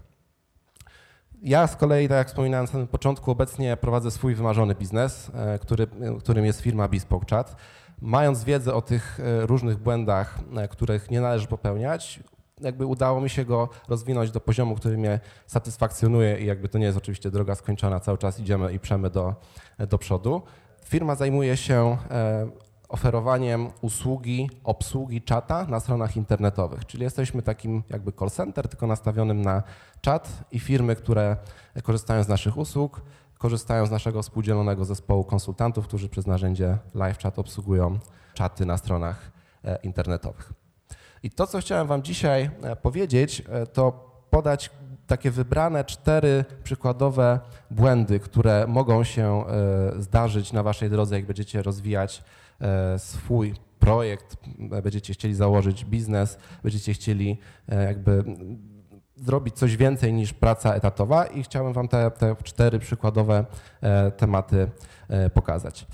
Ja 1.43 1.67
z 1.67 1.77
kolei, 1.77 2.09
tak 2.09 2.19
jak 2.19 2.29
wspominałem 2.29 2.67
na 2.67 2.73
samym 2.73 2.87
początku, 2.87 3.31
obecnie 3.31 3.77
prowadzę 3.77 4.11
swój 4.11 4.35
wymarzony 4.35 4.75
biznes, 4.75 5.31
który, 5.61 5.87
którym 6.19 6.45
jest 6.45 6.61
firma 6.61 6.89
Bespoke 6.89 7.27
Chat. 7.31 7.57
Mając 8.01 8.45
wiedzę 8.45 8.75
o 8.75 8.83
tych 8.83 9.19
różnych 9.41 9.79
błędach, 9.79 10.39
których 10.71 11.11
nie 11.11 11.21
należy 11.21 11.47
popełniać, 11.47 12.21
jakby 12.61 12.87
udało 12.87 13.21
mi 13.21 13.31
się 13.31 13.45
go 13.45 13.69
rozwinąć 13.89 14.31
do 14.31 14.41
poziomu, 14.41 14.77
który 14.77 14.99
mnie 14.99 15.21
satysfakcjonuje 15.47 16.39
i 16.39 16.47
jakby 16.47 16.69
to 16.69 16.79
nie 16.79 16.87
jest 16.87 16.99
oczywiście 16.99 17.31
droga 17.31 17.55
skończona, 17.55 18.01
cały 18.01 18.19
czas 18.19 18.41
idziemy 18.41 18.73
i 18.73 18.79
przemy 18.79 19.11
do, 19.11 19.35
do 19.79 19.99
przodu. 19.99 20.43
Firma 20.85 21.15
zajmuje 21.15 21.57
się 21.57 21.97
e, 22.11 22.51
oferowaniem 22.89 23.71
usługi 23.81 24.51
obsługi 24.65 25.23
czata 25.23 25.67
na 25.67 25.81
stronach 25.81 26.17
internetowych, 26.17 26.87
czyli 26.87 27.03
jesteśmy 27.03 27.43
takim 27.43 27.83
jakby 27.91 28.13
call 28.13 28.31
center, 28.31 28.69
tylko 28.69 28.87
nastawionym 28.87 29.43
na 29.43 29.63
czat 30.01 30.45
i 30.51 30.61
firmy, 30.61 30.97
które 30.97 31.37
korzystają 31.83 32.23
z 32.23 32.29
naszych 32.29 32.57
usług, 32.57 33.03
korzystają 33.39 33.87
z 33.87 33.91
naszego 33.91 34.23
współdzielonego 34.23 34.85
zespołu 34.85 35.25
konsultantów, 35.25 35.87
którzy 35.87 36.09
przez 36.09 36.27
narzędzie 36.27 36.79
LiveChat 36.95 37.39
obsługują 37.39 37.99
czaty 38.35 38.67
na 38.67 38.79
stronach 38.79 39.33
e, 39.65 39.79
internetowych. 39.83 40.53
I 41.23 41.31
to, 41.31 41.47
co 41.47 41.59
chciałem 41.59 41.87
Wam 41.87 42.03
dzisiaj 42.03 42.51
e, 42.63 42.77
powiedzieć, 42.77 43.43
to 43.73 44.13
podać 44.31 44.71
takie 45.13 45.31
wybrane 45.31 45.85
cztery 45.85 46.45
przykładowe 46.65 47.41
błędy, 47.71 48.21
które 48.21 48.67
mogą 48.69 49.05
się 49.05 49.45
e, 49.47 50.03
zdarzyć 50.03 50.53
na 50.53 50.63
waszej 50.63 50.91
drodze, 50.91 51.17
jak 51.17 51.27
będziecie 51.27 51.63
rozwijać 51.63 52.23
e, 52.61 52.99
swój 52.99 53.55
projekt, 53.79 54.37
będziecie 54.59 55.15
chcieli 55.15 55.35
założyć 55.35 55.85
biznes, 55.85 56.39
będziecie 56.63 56.95
chcieli 56.95 57.39
e, 57.69 57.85
jakby 57.85 58.25
zrobić 59.17 59.55
coś 59.55 59.77
więcej 59.77 60.13
niż 60.13 60.33
praca 60.33 60.75
etatowa 60.75 61.25
i 61.25 61.43
chciałem 61.43 61.73
wam 61.73 61.89
te, 61.89 62.11
te 62.11 62.37
cztery 62.43 62.79
przykładowe 62.79 63.45
tematy 64.17 64.69
pokazać. 65.35 65.87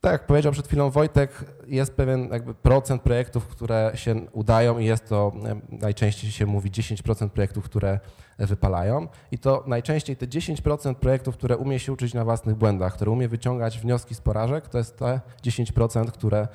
Tak 0.00 0.12
jak 0.12 0.26
powiedział 0.26 0.52
przed 0.52 0.66
chwilą 0.66 0.90
Wojtek, 0.90 1.44
jest 1.66 1.94
pewien 1.94 2.28
jakby 2.32 2.54
procent 2.54 3.02
projektów, 3.02 3.46
które 3.46 3.92
się 3.94 4.14
udają 4.32 4.78
i 4.78 4.84
jest 4.84 5.08
to, 5.08 5.32
najczęściej 5.68 6.30
się 6.30 6.46
mówi 6.46 6.70
10% 6.70 7.28
projektów, 7.28 7.64
które 7.64 8.00
wypalają 8.38 9.08
i 9.30 9.38
to 9.38 9.64
najczęściej 9.66 10.16
te 10.16 10.26
10% 10.26 10.94
projektów, 10.94 11.36
które 11.36 11.56
umie 11.56 11.78
się 11.78 11.92
uczyć 11.92 12.14
na 12.14 12.24
własnych 12.24 12.56
błędach, 12.56 12.94
które 12.94 13.10
umie 13.10 13.28
wyciągać 13.28 13.78
wnioski 13.78 14.14
z 14.14 14.20
porażek, 14.20 14.68
to 14.68 14.78
jest 14.78 14.98
te 14.98 15.20
10%, 15.42 16.10
które 16.10 16.48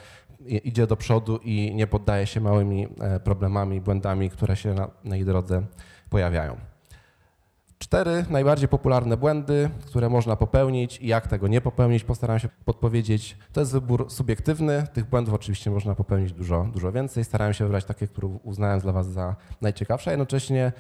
idzie 0.46 0.88
do 0.88 0.98
przodu 0.98 1.38
i 1.44 1.75
nie 1.75 1.88
poddaje 1.88 2.28
się 2.28 2.42
małymi 2.42 2.88
e, 3.02 3.20
problemami, 3.20 3.82
błędami, 3.82 4.30
które 4.30 4.56
się 4.56 4.74
na, 4.74 4.90
na 5.04 5.16
jej 5.16 5.25
drodze 5.25 5.64
pojawiają. 6.10 6.75
Cztery 7.86 8.25
najbardziej 8.30 8.68
popularne 8.68 9.18
błędy, 9.18 9.70
które 9.86 10.10
można 10.10 10.36
popełnić 10.36 10.98
i 11.01 11.08
jak 11.08 11.27
tego 11.27 11.48
nie 11.48 11.62
popełnić, 11.62 12.04
postaram 12.04 12.39
się 12.39 12.50
podpowiedzieć. 12.65 13.38
To 13.54 13.60
jest 13.60 13.72
wybór 13.72 14.06
subiektywny. 14.10 14.88
Tych 14.94 15.10
błędów 15.10 15.34
oczywiście 15.34 15.72
można 15.72 15.96
popełnić 15.96 16.34
dużo, 16.34 16.68
dużo 16.74 16.92
więcej. 16.92 17.24
Starałem 17.24 17.54
się 17.54 17.63
wybrać 17.63 17.86
takie, 17.86 18.08
które 18.08 18.27
uznałem 18.27 18.80
dla 18.80 18.92
Was 18.92 19.08
za 19.08 19.36
najciekawsze, 19.62 20.10
a 20.10 20.13
jednocześnie 20.13 20.72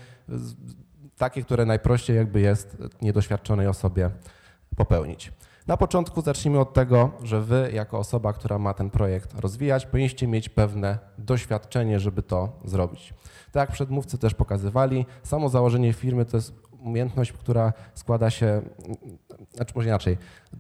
takie, 1.17 1.43
które 1.43 1.65
najprościej 1.65 2.17
jakby 2.17 2.39
jest 2.39 2.77
niedoświadczonej 3.01 3.67
osobie 3.67 4.09
popełnić. 4.75 5.31
Na 5.67 5.77
początku 5.77 6.21
zacznijmy 6.21 6.59
od 6.59 6.73
tego, 6.73 7.11
że 7.23 7.41
wy, 7.41 7.69
jako 7.73 7.99
osoba, 7.99 8.33
która 8.33 8.59
ma 8.59 8.73
ten 8.73 8.89
projekt 8.89 9.39
rozwijać, 9.39 9.85
powinniście 9.85 10.27
mieć 10.27 10.49
pewne 10.49 10.99
doświadczenie, 11.17 11.99
żeby 11.99 12.23
to 12.23 12.59
zrobić. 12.63 13.13
Tak 13.51 13.61
jak 13.61 13.71
przedmówcy 13.71 14.17
też 14.17 14.33
pokazywali, 14.33 15.05
samo 15.23 15.49
założenie 15.49 15.93
firmy 15.93 16.25
to 16.25 16.37
jest 16.37 16.53
umiejętność, 16.85 17.31
która 17.31 17.73
składa 17.93 18.29
się, 18.29 18.61
znaczy 19.53 19.73
może 19.75 19.87
inaczej, 19.87 20.17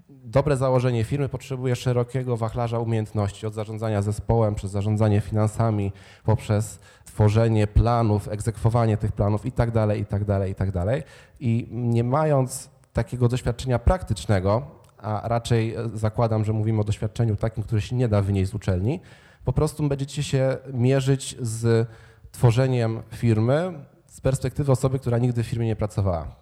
dobre 0.09 0.57
założenie 0.57 1.03
firmy 1.03 1.29
potrzebuje 1.29 1.75
szerokiego 1.75 2.37
wachlarza 2.37 2.79
umiejętności, 2.79 3.47
od 3.47 3.53
zarządzania 3.53 4.01
zespołem, 4.01 4.55
przez 4.55 4.71
zarządzanie 4.71 5.21
finansami, 5.21 5.91
poprzez 6.23 6.79
tworzenie 7.05 7.67
planów, 7.67 8.27
egzekwowanie 8.27 8.97
tych 8.97 9.11
planów 9.11 9.45
itd., 9.45 9.97
itd., 9.97 10.47
itd. 10.47 11.03
I 11.39 11.67
nie 11.71 12.03
mając 12.03 12.69
takiego 12.93 13.27
doświadczenia 13.27 13.79
praktycznego, 13.79 14.61
a 14.97 15.27
raczej 15.27 15.75
zakładam, 15.93 16.45
że 16.45 16.53
mówimy 16.53 16.81
o 16.81 16.83
doświadczeniu 16.83 17.35
takim, 17.35 17.63
które 17.63 17.81
się 17.81 17.95
nie 17.95 18.07
da 18.07 18.21
wynieść 18.21 18.51
z 18.51 18.55
uczelni, 18.55 18.99
po 19.45 19.53
prostu 19.53 19.87
będziecie 19.87 20.23
się 20.23 20.57
mierzyć 20.73 21.37
z 21.41 21.87
tworzeniem 22.31 23.01
firmy 23.11 23.73
z 24.15 24.21
perspektywy 24.21 24.71
osoby, 24.71 24.99
która 24.99 25.17
nigdy 25.17 25.43
w 25.43 25.47
firmie 25.47 25.67
nie 25.67 25.75
pracowała. 25.75 26.35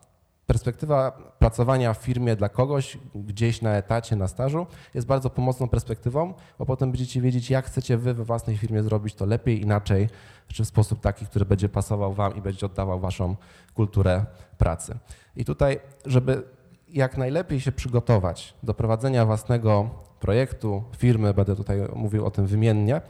Perspektywa 0.45 1.11
pracowania 1.39 1.93
w 1.93 1.97
firmie 1.97 2.35
dla 2.35 2.49
kogoś, 2.49 2.97
gdzieś 3.15 3.61
na 3.61 3.75
etacie, 3.75 4.15
na 4.15 4.27
stażu, 4.27 4.67
jest 4.93 5.07
bardzo 5.07 5.29
pomocną 5.29 5.67
perspektywą, 5.67 6.33
bo 6.59 6.65
potem 6.65 6.91
będziecie 6.91 7.21
wiedzieć, 7.21 7.49
jak 7.49 7.65
chcecie 7.65 7.97
wy 7.97 8.13
we 8.13 8.23
własnej 8.23 8.57
firmie 8.57 8.83
zrobić 8.83 9.15
to 9.15 9.25
lepiej, 9.25 9.61
inaczej, 9.61 10.09
czy 10.47 10.63
w 10.63 10.67
sposób 10.67 10.99
taki, 11.01 11.25
który 11.25 11.45
będzie 11.45 11.69
pasował 11.69 12.13
wam 12.13 12.35
i 12.35 12.41
będzie 12.41 12.65
oddawał 12.65 12.99
waszą 12.99 13.35
kulturę 13.73 14.25
pracy. 14.57 14.97
I 15.35 15.45
tutaj, 15.45 15.79
żeby 16.05 16.43
jak 16.89 17.17
najlepiej 17.17 17.61
się 17.61 17.71
przygotować 17.71 18.53
do 18.63 18.73
prowadzenia 18.73 19.25
własnego 19.25 19.89
projektu, 20.19 20.83
firmy, 20.97 21.33
będę 21.33 21.55
tutaj 21.55 21.77
mówił 21.95 22.25
o 22.25 22.31
tym 22.31 22.45
wymiennie, 22.45 23.01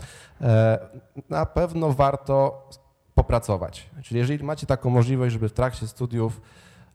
e, 0.42 0.80
na 1.30 1.46
pewno 1.46 1.90
warto 1.90 2.68
popracować. 3.16 3.90
Czyli 4.04 4.20
jeżeli 4.20 4.44
macie 4.44 4.68
taką 4.68 4.90
możliwość, 4.90 5.34
żeby 5.34 5.50
w 5.50 5.54
trakcie 5.54 5.88
studiów, 5.88 6.42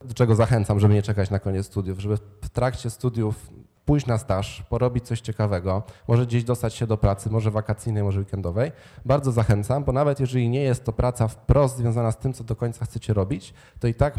do 0.04 0.14
czego 0.14 0.34
zachęcam, 0.34 0.80
żeby 0.80 0.94
nie 0.94 1.02
czekać 1.02 1.30
na 1.30 1.38
koniec 1.38 1.66
studiów, 1.66 2.00
żeby 2.00 2.16
w 2.42 2.48
trakcie 2.48 2.90
studiów 2.90 3.50
pójść 3.88 4.06
na 4.06 4.18
staż, 4.18 4.62
porobić 4.62 5.06
coś 5.06 5.20
ciekawego, 5.20 5.82
może 6.08 6.26
gdzieś 6.26 6.44
dostać 6.44 6.74
się 6.74 6.86
do 6.86 6.96
pracy, 6.96 7.30
może 7.30 7.50
wakacyjnej, 7.50 8.02
może 8.02 8.20
weekendowej. 8.20 8.72
Bardzo 9.04 9.32
zachęcam, 9.32 9.84
bo 9.84 9.92
nawet 9.92 10.20
jeżeli 10.20 10.48
nie 10.48 10.62
jest 10.62 10.84
to 10.84 10.92
praca 10.92 11.28
wprost 11.28 11.76
związana 11.76 12.12
z 12.12 12.18
tym, 12.18 12.32
co 12.32 12.44
do 12.44 12.56
końca 12.56 12.84
chcecie 12.84 13.14
robić, 13.14 13.54
to 13.80 13.88
i 13.88 13.94
tak 13.94 14.18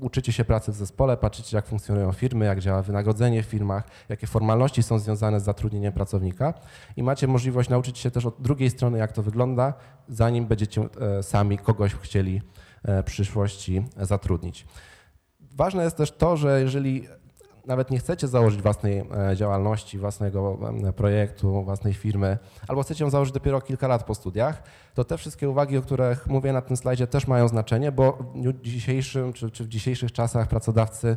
uczycie 0.00 0.32
się 0.32 0.44
pracy 0.44 0.72
w 0.72 0.74
zespole, 0.74 1.16
patrzycie 1.16 1.56
jak 1.56 1.66
funkcjonują 1.66 2.12
firmy, 2.12 2.44
jak 2.44 2.60
działa 2.60 2.82
wynagrodzenie 2.82 3.42
w 3.42 3.46
firmach, 3.46 3.84
jakie 4.08 4.26
formalności 4.26 4.82
są 4.82 4.98
związane 4.98 5.40
z 5.40 5.44
zatrudnieniem 5.44 5.92
pracownika 5.92 6.54
i 6.96 7.02
macie 7.02 7.26
możliwość 7.26 7.68
nauczyć 7.68 7.98
się 7.98 8.10
też 8.10 8.26
od 8.26 8.42
drugiej 8.42 8.70
strony, 8.70 8.98
jak 8.98 9.12
to 9.12 9.22
wygląda, 9.22 9.74
zanim 10.08 10.46
będziecie 10.46 10.88
e, 11.00 11.22
sami 11.22 11.58
kogoś 11.58 11.94
chcieli 11.94 12.42
e, 12.84 13.02
w 13.02 13.06
przyszłości 13.06 13.84
zatrudnić. 14.00 14.66
Ważne 15.40 15.84
jest 15.84 15.96
też 15.96 16.12
to, 16.12 16.36
że 16.36 16.60
jeżeli 16.60 17.08
nawet 17.66 17.90
nie 17.90 17.98
chcecie 17.98 18.28
założyć 18.28 18.62
własnej 18.62 18.98
e, 18.98 19.36
działalności, 19.36 19.98
własnego 19.98 20.58
projektu, 20.96 21.62
własnej 21.62 21.94
firmy, 21.94 22.38
albo 22.68 22.82
chcecie 22.82 23.04
ją 23.04 23.10
założyć 23.10 23.34
dopiero 23.34 23.60
kilka 23.60 23.88
lat 23.88 24.04
po 24.04 24.14
studiach, 24.14 24.62
to 24.94 25.04
te 25.04 25.18
wszystkie 25.18 25.48
uwagi, 25.48 25.78
o 25.78 25.82
których 25.82 26.26
mówię 26.26 26.52
na 26.52 26.62
tym 26.62 26.76
slajdzie, 26.76 27.06
też 27.06 27.26
mają 27.26 27.48
znaczenie, 27.48 27.92
bo 27.92 28.12
w 28.12 28.32
dniu 28.32 28.52
dzisiejszym 28.52 29.32
czy, 29.32 29.50
czy 29.50 29.64
w 29.64 29.68
dzisiejszych 29.68 30.12
czasach 30.12 30.48
pracodawcy 30.48 31.16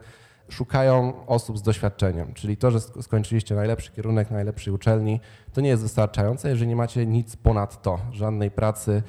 szukają 0.49 1.25
osób 1.25 1.57
z 1.57 1.61
doświadczeniem, 1.61 2.33
czyli 2.33 2.57
to, 2.57 2.71
że 2.71 2.79
skończyliście 2.79 3.55
najlepszy 3.55 3.91
kierunek, 3.91 4.31
najlepszej 4.31 4.73
uczelni, 4.73 5.19
to 5.53 5.61
nie 5.61 5.69
jest 5.69 5.83
wystarczające, 5.83 6.49
jeżeli 6.49 6.67
nie 6.67 6.75
macie 6.75 7.05
nic 7.05 7.35
ponad 7.35 7.81
to, 7.81 7.99
żadnej 8.11 8.51
pracy, 8.51 9.03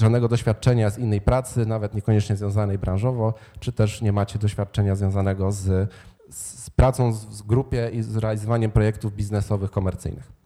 żadnego 0.00 0.28
doświadczenia 0.28 0.90
z 0.90 0.98
innej 0.98 1.20
pracy, 1.20 1.66
nawet 1.66 1.94
niekoniecznie 1.94 2.36
związanej 2.36 2.78
branżowo, 2.78 3.34
czy 3.60 3.72
też 3.72 4.02
nie 4.02 4.12
macie 4.12 4.38
doświadczenia 4.38 4.96
związanego 4.96 5.52
z 5.52 5.90
z 6.32 6.70
pracą 6.70 7.12
w 7.12 7.42
grupie 7.42 7.90
i 7.92 8.02
z 8.02 8.16
realizowaniem 8.16 8.70
projektów 8.70 9.12
biznesowych, 9.12 9.70
komercyjnych. 9.70 10.41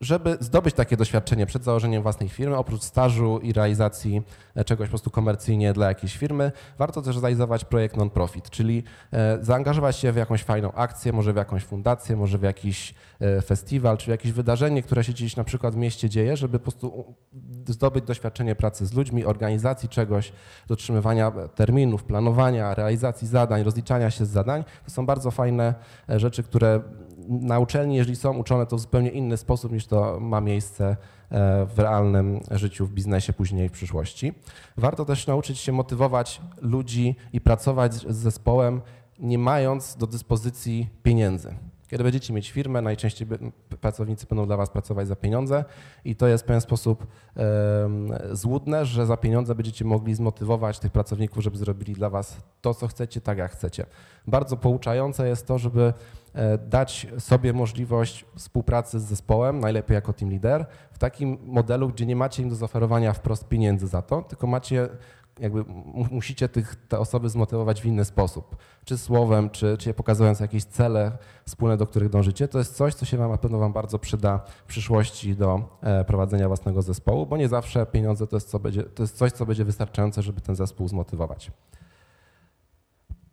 Żeby 0.00 0.36
zdobyć 0.40 0.74
takie 0.74 0.96
doświadczenie 0.96 1.46
przed 1.46 1.64
założeniem 1.64 2.02
własnej 2.02 2.28
firmy, 2.28 2.56
oprócz 2.56 2.82
stażu 2.82 3.38
i 3.38 3.52
realizacji 3.52 4.22
e, 4.54 4.64
czegoś 4.64 4.86
po 4.88 4.90
prostu 4.90 5.10
komercyjnie 5.10 5.72
dla 5.72 5.88
jakiejś 5.88 6.16
firmy, 6.16 6.52
warto 6.78 7.02
też 7.02 7.16
realizować 7.16 7.64
projekt 7.64 7.96
non-profit, 7.96 8.50
czyli 8.50 8.82
e, 9.12 9.38
zaangażować 9.40 9.96
się 9.96 10.12
w 10.12 10.16
jakąś 10.16 10.42
fajną 10.42 10.72
akcję, 10.72 11.12
może 11.12 11.32
w 11.32 11.36
jakąś 11.36 11.64
fundację, 11.64 12.16
może 12.16 12.38
w 12.38 12.42
jakiś 12.42 12.94
e, 13.20 13.42
festiwal, 13.42 13.96
czy 13.96 14.10
jakieś 14.10 14.32
wydarzenie, 14.32 14.82
które 14.82 15.04
się 15.04 15.12
gdzieś 15.12 15.36
na 15.36 15.44
przykład 15.44 15.74
w 15.74 15.76
mieście 15.76 16.08
dzieje, 16.08 16.36
żeby 16.36 16.58
po 16.58 16.62
prostu 16.62 17.14
zdobyć 17.66 18.04
doświadczenie 18.04 18.54
pracy 18.54 18.86
z 18.86 18.92
ludźmi, 18.92 19.24
organizacji 19.24 19.88
czegoś, 19.88 20.32
dotrzymywania 20.66 21.30
terminów, 21.30 22.04
planowania, 22.04 22.74
realizacji 22.74 23.28
zadań, 23.28 23.62
rozliczania 23.62 24.10
się 24.10 24.26
z 24.26 24.28
zadań. 24.28 24.64
To 24.84 24.90
są 24.90 25.06
bardzo 25.06 25.30
fajne 25.30 25.74
rzeczy, 26.08 26.42
które 26.42 26.80
na 27.28 27.58
uczelni, 27.58 27.96
jeżeli 27.96 28.16
są 28.16 28.36
uczone, 28.36 28.66
to 28.66 28.76
w 28.76 28.80
zupełnie 28.80 29.10
inny 29.10 29.36
sposób 29.36 29.72
niż 29.72 29.86
to 29.86 30.20
ma 30.20 30.40
miejsce 30.40 30.96
e, 31.30 31.66
w 31.66 31.78
realnym 31.78 32.40
życiu, 32.50 32.86
w 32.86 32.92
biznesie 32.92 33.32
później 33.32 33.68
w 33.68 33.72
przyszłości. 33.72 34.32
Warto 34.76 35.04
też 35.04 35.26
nauczyć 35.26 35.58
się 35.58 35.72
motywować 35.72 36.40
ludzi 36.60 37.16
i 37.32 37.40
pracować 37.40 37.94
z 37.94 38.16
zespołem, 38.16 38.80
nie 39.18 39.38
mając 39.38 39.96
do 39.96 40.06
dyspozycji 40.06 40.88
pieniędzy. 41.02 41.54
Kiedy 41.94 42.04
będziecie 42.04 42.32
mieć 42.32 42.50
firmę, 42.50 42.82
najczęściej 42.82 43.28
pracownicy 43.80 44.26
będą 44.26 44.46
dla 44.46 44.56
Was 44.56 44.70
pracować 44.70 45.08
za 45.08 45.16
pieniądze 45.16 45.64
i 46.04 46.16
to 46.16 46.26
jest 46.26 46.44
w 46.44 46.46
pewien 46.46 46.60
sposób 46.60 47.06
złudne, 48.32 48.86
że 48.86 49.06
za 49.06 49.16
pieniądze 49.16 49.54
będziecie 49.54 49.84
mogli 49.84 50.14
zmotywować 50.14 50.78
tych 50.78 50.92
pracowników, 50.92 51.42
żeby 51.42 51.56
zrobili 51.56 51.92
dla 51.92 52.10
Was 52.10 52.36
to, 52.60 52.74
co 52.74 52.86
chcecie, 52.86 53.20
tak 53.20 53.38
jak 53.38 53.52
chcecie. 53.52 53.86
Bardzo 54.26 54.56
pouczające 54.56 55.28
jest 55.28 55.46
to, 55.46 55.58
żeby 55.58 55.92
e, 56.34 56.58
dać 56.58 57.06
sobie 57.18 57.52
możliwość 57.52 58.24
współpracy 58.36 59.00
z 59.00 59.02
zespołem, 59.02 59.60
najlepiej 59.60 59.94
jako 59.94 60.12
team 60.12 60.30
leader, 60.30 60.66
w 60.92 60.98
takim 60.98 61.38
modelu, 61.46 61.88
gdzie 61.88 62.06
nie 62.06 62.16
macie 62.16 62.42
im 62.42 62.48
do 62.48 62.54
zaoferowania 62.54 63.12
wprost 63.12 63.48
pieniędzy 63.48 63.86
za 63.86 64.02
to, 64.02 64.22
tylko 64.22 64.46
macie 64.46 64.88
jakby 65.40 65.64
musicie 66.10 66.48
tych, 66.48 66.76
te 66.88 66.98
osoby 66.98 67.28
zmotywować 67.28 67.82
w 67.82 67.84
inny 67.84 68.04
sposób, 68.04 68.56
czy 68.84 68.98
słowem, 68.98 69.50
czy, 69.50 69.76
czy 69.78 69.94
pokazując 69.94 70.40
jakieś 70.40 70.64
cele 70.64 71.18
wspólne, 71.46 71.76
do 71.76 71.86
których 71.86 72.08
dążycie. 72.08 72.48
To 72.48 72.58
jest 72.58 72.76
coś, 72.76 72.94
co 72.94 73.04
się 73.06 73.16
wam 73.16 73.30
na 73.30 73.38
pewno 73.38 73.58
wam 73.58 73.72
bardzo 73.72 73.98
przyda 73.98 74.38
w 74.38 74.64
przyszłości 74.64 75.36
do 75.36 75.78
e, 75.82 76.04
prowadzenia 76.04 76.48
własnego 76.48 76.82
zespołu, 76.82 77.26
bo 77.26 77.36
nie 77.36 77.48
zawsze 77.48 77.86
pieniądze 77.86 78.26
to 78.26 78.36
jest, 78.36 78.48
co 78.48 78.58
będzie, 78.58 78.82
to 78.82 79.02
jest 79.02 79.16
coś, 79.16 79.32
co 79.32 79.46
będzie 79.46 79.64
wystarczające, 79.64 80.22
żeby 80.22 80.40
ten 80.40 80.54
zespół 80.54 80.88
zmotywować. 80.88 81.50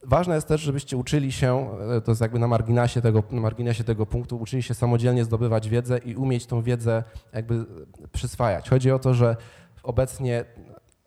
Ważne 0.03 0.35
jest 0.35 0.47
też, 0.47 0.61
żebyście 0.61 0.97
uczyli 0.97 1.31
się, 1.31 1.69
e, 1.97 2.01
to 2.01 2.11
jest 2.11 2.21
jakby 2.21 2.39
na 2.39 2.47
marginesie, 2.47 3.01
tego, 3.01 3.23
na 3.31 3.41
marginesie 3.41 3.83
tego 3.83 4.05
punktu, 4.05 4.37
uczyli 4.37 4.63
się 4.63 4.73
samodzielnie 4.73 5.25
zdobywać 5.25 5.69
wiedzę 5.69 5.97
i 5.97 6.15
umieć 6.15 6.45
tą 6.45 6.61
wiedzę 6.61 7.03
jakby 7.33 7.65
przyswajać. 8.11 8.69
Chodzi 8.69 8.91
o 8.91 8.99
to, 8.99 9.13
że 9.13 9.35
obecnie 9.83 10.45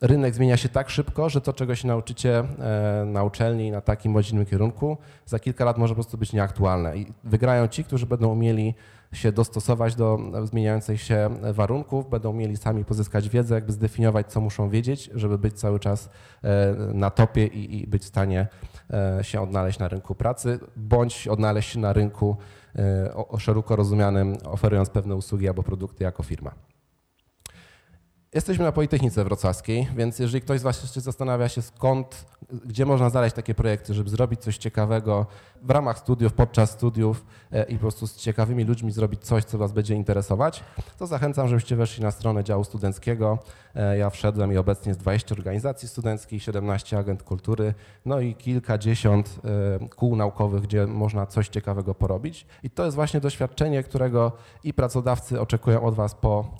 rynek 0.02 0.34
zmienia 0.34 0.56
się 0.56 0.68
tak 0.68 0.90
szybko, 0.90 1.28
że 1.28 1.40
to, 1.40 1.52
czego 1.52 1.74
się 1.74 1.88
nauczycie 1.88 2.38
e, 2.38 3.04
na 3.06 3.24
uczelni 3.24 3.70
na 3.70 3.80
takim 3.80 4.12
bądź 4.12 4.30
innym 4.30 4.46
kierunku, 4.46 4.96
za 5.26 5.38
kilka 5.38 5.64
lat 5.64 5.78
może 5.78 5.94
po 5.94 5.96
prostu 5.96 6.18
być 6.18 6.32
nieaktualne. 6.32 6.96
I 6.96 7.12
wygrają 7.24 7.68
ci, 7.68 7.84
którzy 7.84 8.06
będą 8.06 8.28
umieli 8.28 8.74
się 9.12 9.32
dostosować 9.32 9.94
do 9.94 10.18
zmieniających 10.44 11.02
się 11.02 11.30
warunków, 11.52 12.10
będą 12.10 12.32
mieli 12.32 12.56
sami 12.56 12.84
pozyskać 12.84 13.28
wiedzę, 13.28 13.54
jakby 13.54 13.72
zdefiniować, 13.72 14.26
co 14.26 14.40
muszą 14.40 14.70
wiedzieć, 14.70 15.10
żeby 15.14 15.38
być 15.38 15.60
cały 15.60 15.80
czas 15.80 16.10
e, 16.42 16.74
na 16.94 17.10
topie 17.10 17.46
i, 17.46 17.86
być 17.86 18.02
w 18.02 18.06
stanie 18.06 18.46
e, 18.90 19.24
się 19.24 19.40
odnaleźć 19.40 19.78
na 19.78 19.88
rynku 19.88 20.14
pracy, 20.14 20.58
bądź 20.76 21.28
odnaleźć 21.28 21.72
się 21.72 21.78
na 21.78 21.92
rynku 21.92 22.36
o 23.14 23.38
szeroko 23.38 23.76
rozumianym, 23.76 24.36
oferując 24.44 24.90
pewne 24.90 25.14
usługi 25.14 25.48
albo 25.48 25.62
produkty 25.62 26.04
jako 26.04 26.22
firma. 26.22 26.73
Jesteśmy 28.34 28.64
na 28.64 28.72
Politechnice 28.72 29.24
Wrocławskiej, 29.24 29.88
więc 29.96 30.18
jeżeli 30.18 30.40
ktoś 30.40 30.60
z 30.60 30.62
Was 30.62 30.82
jeszcze 30.82 31.00
zastanawia 31.00 31.48
się 31.48 31.62
skąd, 31.62 32.26
gdzie 32.64 32.86
można 32.86 33.10
znaleźć 33.10 33.36
takie 33.36 33.54
projekty, 33.54 33.94
żeby 33.94 34.10
zrobić 34.10 34.40
coś 34.40 34.58
ciekawego 34.58 35.26
w 35.64 35.70
ramach 35.70 35.98
studiów, 35.98 36.32
podczas 36.32 36.70
studiów 36.70 37.24
e, 37.52 37.64
i 37.64 37.74
po 37.74 37.80
prostu 37.80 38.06
z 38.06 38.16
ciekawymi 38.16 38.64
ludźmi 38.64 38.92
zrobić 38.92 39.24
coś, 39.24 39.44
co 39.44 39.58
Was 39.58 39.72
będzie 39.72 39.94
interesować, 39.94 40.64
to 40.98 41.06
zachęcam, 41.06 41.48
żebyście 41.48 41.76
weszli 41.76 42.02
na 42.02 42.10
stronę 42.10 42.44
działu 42.44 42.64
studenckiego. 42.64 43.38
E, 43.74 43.98
ja 43.98 44.10
wszedłem 44.10 44.52
i 44.52 44.56
obecnie 44.56 44.90
jest 44.90 45.00
20 45.00 45.34
organizacji 45.34 45.88
studenckich, 45.88 46.42
17 46.42 46.98
agent 46.98 47.22
kultury, 47.22 47.74
no 48.04 48.20
i 48.20 48.34
kilkadziesiąt 48.34 49.40
e, 49.80 49.88
kół 49.88 50.16
naukowych, 50.16 50.62
gdzie 50.62 50.86
można 50.86 51.26
coś 51.26 51.48
ciekawego 51.48 51.94
porobić. 51.94 52.46
I 52.62 52.70
to 52.70 52.84
jest 52.84 52.94
właśnie 52.94 53.20
doświadczenie, 53.20 53.82
którego 53.82 54.32
i 54.64 54.74
pracodawcy 54.74 55.40
oczekują 55.40 55.82
od 55.82 55.94
Was 55.94 56.14
po 56.14 56.54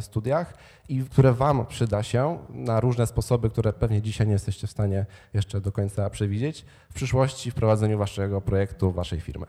studiach 0.00 0.54
i 0.90 1.04
które 1.04 1.32
Wam 1.32 1.66
przyda 1.66 2.02
się 2.02 2.38
na 2.48 2.80
różne 2.80 3.06
sposoby, 3.06 3.50
które 3.50 3.72
pewnie 3.72 4.02
dzisiaj 4.02 4.26
nie 4.26 4.32
jesteście 4.32 4.66
w 4.66 4.70
stanie 4.70 5.06
jeszcze 5.34 5.60
do 5.60 5.72
końca 5.72 6.10
przewidzieć, 6.10 6.64
w 6.90 6.94
przyszłości 6.94 7.50
w 7.50 7.54
prowadzeniu 7.54 7.98
Waszego 7.98 8.40
projektu, 8.50 8.92
Waszej 8.92 9.20
firmy. 9.20 9.46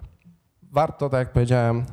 Warto, 0.71 1.09
tak 1.09 1.19
jak 1.19 1.33
powiedziałem, 1.33 1.85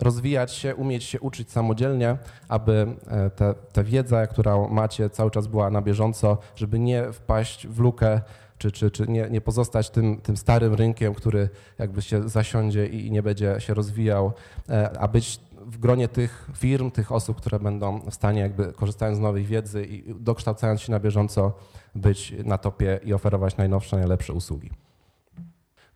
rozwijać 0.00 0.52
się, 0.52 0.74
umieć 0.74 1.04
się 1.04 1.20
uczyć 1.20 1.50
samodzielnie, 1.50 2.16
aby 2.48 2.86
e, 3.06 3.30
te, 3.30 3.54
ta 3.72 3.84
wiedza, 3.84 4.26
którą 4.26 4.68
macie, 4.68 5.10
cały 5.10 5.30
czas 5.30 5.46
była 5.46 5.70
na 5.70 5.82
bieżąco, 5.82 6.38
żeby 6.56 6.78
nie 6.78 7.12
wpaść 7.12 7.66
w 7.66 7.78
lukę, 7.78 8.20
czy, 8.58 8.72
czy, 8.72 8.90
czy 8.90 9.06
nie, 9.08 9.30
nie 9.30 9.40
pozostać 9.40 9.90
tym, 9.90 10.20
tym 10.20 10.36
starym 10.36 10.74
rynkiem, 10.74 11.14
który 11.14 11.48
jakby 11.78 12.02
się 12.02 12.28
zasiądzie 12.28 12.86
i 12.86 13.10
nie 13.10 13.22
będzie 13.22 13.56
się 13.58 13.74
rozwijał, 13.74 14.32
e, 14.68 14.98
a 14.98 15.08
być 15.08 15.40
w 15.66 15.78
gronie 15.78 16.08
tych 16.08 16.50
firm, 16.54 16.90
tych 16.90 17.12
osób, 17.12 17.36
które 17.36 17.58
będą 17.58 18.00
w 18.10 18.14
stanie 18.14 18.40
jakby 18.40 18.72
korzystając 18.72 19.18
z 19.18 19.20
nowej 19.20 19.44
wiedzy 19.44 19.84
i 19.84 20.14
dokształcając 20.14 20.80
się 20.80 20.92
na 20.92 21.00
bieżąco 21.00 21.52
być 21.94 22.34
na 22.44 22.58
topie 22.58 23.00
i 23.04 23.14
oferować 23.14 23.56
najnowsze, 23.56 23.96
najlepsze 23.96 24.32
usługi. 24.32 24.70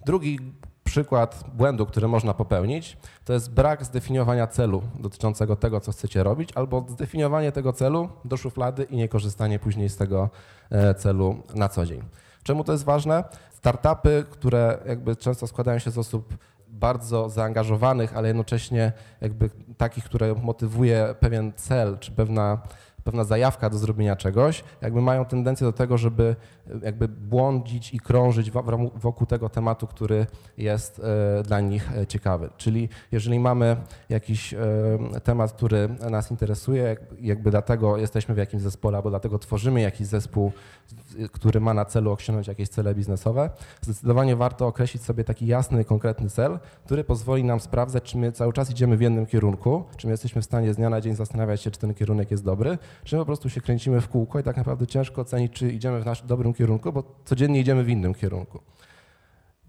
Drugi 0.07 0.39
przykład 0.85 1.45
błędu, 1.55 1.87
który 1.87 2.09
można 2.09 2.35
popełnić, 2.35 2.97
to 3.25 3.33
jest 3.33 3.51
brak 3.51 3.85
zdefiniowania 3.85 4.47
celu 4.47 4.83
dotyczącego 4.99 5.57
tego, 5.57 5.81
co 5.81 5.93
chcecie 5.93 6.23
robić, 6.23 6.51
albo 6.55 6.87
zdefiniowanie 6.89 7.53
tego 7.53 7.73
celu 7.73 8.09
do 8.25 8.37
szuflady 8.37 8.85
i 8.85 8.97
niekorzystanie 8.97 9.59
później 9.59 9.89
z 9.89 9.97
tego 9.97 10.31
e, 10.71 10.95
celu 10.95 11.43
na 11.55 11.69
co 11.69 11.87
dzień. 11.87 12.03
Czemu 12.43 12.65
to 12.65 12.73
jest 12.73 12.85
ważne? 12.85 13.25
Startupy, 13.53 14.25
które 14.31 14.79
jakby 14.87 15.17
często 15.17 15.47
składają 15.47 15.79
się 15.79 15.91
z 15.91 15.99
osób 15.99 16.35
bardzo 16.69 17.29
zaangażowanych, 17.29 18.17
ale 18.17 18.29
jednocześnie 18.29 18.93
jakby 19.21 19.51
takich, 19.77 20.05
które 20.05 20.35
motywuje 20.35 21.15
pewien 21.21 21.53
cel 21.57 21.99
czy 21.99 22.13
pewna 22.13 22.59
pewna 23.07 23.25
zajawka 23.25 23.71
do 23.71 23.79
zrobienia 23.79 24.17
czegoś, 24.17 24.65
jakby 24.83 25.01
mają 25.01 25.25
tendencję 25.25 25.67
do 25.67 25.73
tego, 25.73 25.99
żeby 25.99 26.37
jakby 26.83 27.09
błądzić 27.09 27.95
i 27.95 28.01
krążyć 28.01 28.51
wokół 28.95 29.27
tego 29.27 29.49
tematu, 29.49 29.87
który 29.87 30.27
jest 30.59 30.99
e, 30.99 31.43
dla 31.43 31.61
nich 31.61 31.93
e, 31.97 32.07
ciekawy. 32.07 32.51
Czyli 32.57 32.89
jeżeli 33.13 33.41
mamy 33.41 33.77
jakiś 34.09 34.55
e, 34.55 34.59
temat, 35.25 35.53
który 35.53 35.89
nas 36.11 36.31
interesuje, 36.31 36.97
jakby 37.21 37.51
dlatego 37.51 37.97
jesteśmy 37.97 38.35
w 38.35 38.39
jakimś 38.39 38.63
zespole, 38.63 38.97
albo 38.97 39.11
dlatego 39.11 39.39
tworzymy 39.39 39.81
jakiś 39.81 40.07
zespół, 40.07 40.53
który 41.33 41.61
ma 41.61 41.75
na 41.75 41.85
celu 41.85 42.13
osiągnąć 42.13 42.49
jakieś 42.49 42.69
cele 42.69 42.95
biznesowe, 42.95 43.51
zdecydowanie 43.81 44.37
warto 44.37 44.67
określić 44.67 45.03
sobie 45.03 45.25
taki 45.25 45.47
jasny, 45.47 45.85
konkretny 45.85 46.31
cel, 46.31 46.59
który 46.85 47.05
pozwoli 47.05 47.45
nam 47.45 47.61
sprawdzać, 47.61 48.03
czy 48.03 48.19
my 48.19 48.33
cały 48.33 48.53
czas 48.53 48.71
idziemy 48.71 48.97
w 48.97 49.01
jednym 49.01 49.27
kierunku, 49.27 49.85
czy 49.97 50.07
my 50.07 50.11
jesteśmy 50.11 50.43
w 50.43 50.45
stanie 50.45 50.73
z 50.73 50.77
dnia 50.77 50.91
na 50.91 51.01
dzień 51.01 51.15
zastanawiać 51.17 51.63
się, 51.63 51.71
czy 51.71 51.81
ten 51.81 51.95
kierunek 51.95 52.31
jest 52.31 52.45
dobry, 52.45 52.79
czy 53.05 53.17
my 53.17 53.23
po 53.23 53.27
prostu 53.27 53.51
się 53.51 53.61
kręcimy 53.61 54.01
w 54.01 54.09
kółko 54.09 54.39
i 54.39 54.43
tak 54.43 54.57
naprawdę 54.57 54.87
ciężko 54.87 55.21
ocenić, 55.23 55.53
czy 55.53 55.73
idziemy 55.73 56.01
w 56.01 56.07
naszym 56.07 56.27
dobrym 56.27 56.55
kierunku, 56.55 56.93
bo 56.93 57.03
codziennie 57.25 57.61
idziemy 57.61 57.85
w 57.85 57.89
innym 57.89 58.15
kierunku. 58.15 58.61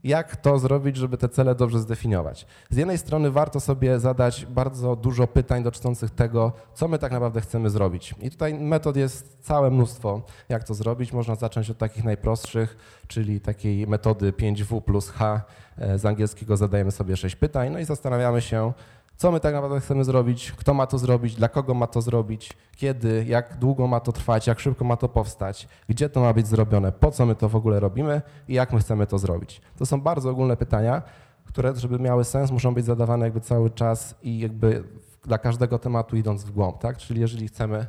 Jak 0.04 0.36
to 0.36 0.60
zrobić, 0.60 0.98
żeby 0.98 1.18
te 1.18 1.30
cele 1.30 1.56
dobrze 1.56 1.80
zdefiniować? 1.80 2.46
Z 2.70 2.77
jednej 2.77 2.98
strony 2.98 3.32
warto 3.32 3.60
sobie 3.60 4.00
zadać 4.00 4.46
bardzo 4.46 4.96
dużo 4.96 5.27
pytań 5.27 5.63
dotyczących 5.63 6.12
tego, 6.12 6.54
co 6.74 6.88
my 6.88 7.00
tak 7.00 7.12
naprawdę 7.12 7.42
chcemy 7.42 7.70
zrobić. 7.70 8.16
I 8.22 8.32
tutaj 8.32 8.54
metod 8.54 8.96
jest 8.96 9.38
całe 9.42 9.72
mnóstwo, 9.72 10.22
jak 10.50 10.63
to 10.63 10.74
zrobić. 10.74 11.13
Można 11.13 11.36
zacząć 11.36 11.70
od 11.70 11.77
takich 11.77 12.04
najprostszych, 12.04 12.77
czyli 13.08 13.42
takiej 13.42 13.88
metody 13.88 14.32
5W 14.32 14.82
plus 14.82 15.10
H. 15.10 15.42
E, 15.77 15.98
z 15.98 16.06
angielskiego 16.06 16.58
zadajemy 16.58 16.92
sobie 16.92 17.18
6 17.18 17.36
pytań, 17.36 17.70
no 17.72 17.80
i 17.80 17.86
zastanawiamy 17.86 18.42
się, 18.42 18.74
co 19.17 19.31
my 19.31 19.39
tak 19.39 19.53
naprawdę 19.53 19.79
chcemy 19.79 20.03
zrobić, 20.03 20.51
kto 20.51 20.74
ma 20.74 20.88
to 20.88 20.97
zrobić, 20.97 21.36
dla 21.36 21.50
kogo 21.50 21.74
ma 21.74 21.88
to 21.88 22.01
zrobić, 22.01 22.53
kiedy, 22.75 23.25
jak 23.27 23.57
długo 23.57 23.88
ma 23.88 24.00
to 24.00 24.12
trwać, 24.12 24.47
jak 24.47 24.59
szybko 24.59 24.86
ma 24.86 24.97
to 24.97 25.09
powstać, 25.09 25.67
gdzie 25.89 26.09
to 26.09 26.21
ma 26.21 26.33
być 26.33 26.47
zrobione, 26.47 26.91
po 26.91 27.12
co 27.12 27.25
my 27.25 27.36
to 27.36 27.50
w 27.50 27.55
ogóle 27.55 27.79
robimy? 27.79 28.21
I 28.47 28.53
jak 28.53 28.74
my 28.74 28.79
chcemy 28.79 29.07
to 29.07 29.17
zrobić. 29.17 29.62
To 29.77 29.86
są 29.86 30.01
bardzo 30.01 30.29
ogólne 30.29 30.57
pytania, 30.57 31.01
które, 31.45 31.75
żeby 31.75 32.00
miały 32.00 32.24
sens, 32.24 32.51
muszą 32.51 32.74
być 32.74 32.86
zadawane 32.86 33.25
jakby 33.25 33.41
cały 33.41 33.69
czas 33.69 34.15
i 34.24 34.39
jakby 34.39 34.83
dla 35.24 35.38
każdego 35.38 35.79
tematu 35.79 36.15
idąc 36.15 36.43
w 36.43 36.51
głąb, 36.51 36.77
tak? 36.79 36.97
Czyli 36.97 37.21
jeżeli 37.21 37.47
chcemy 37.47 37.86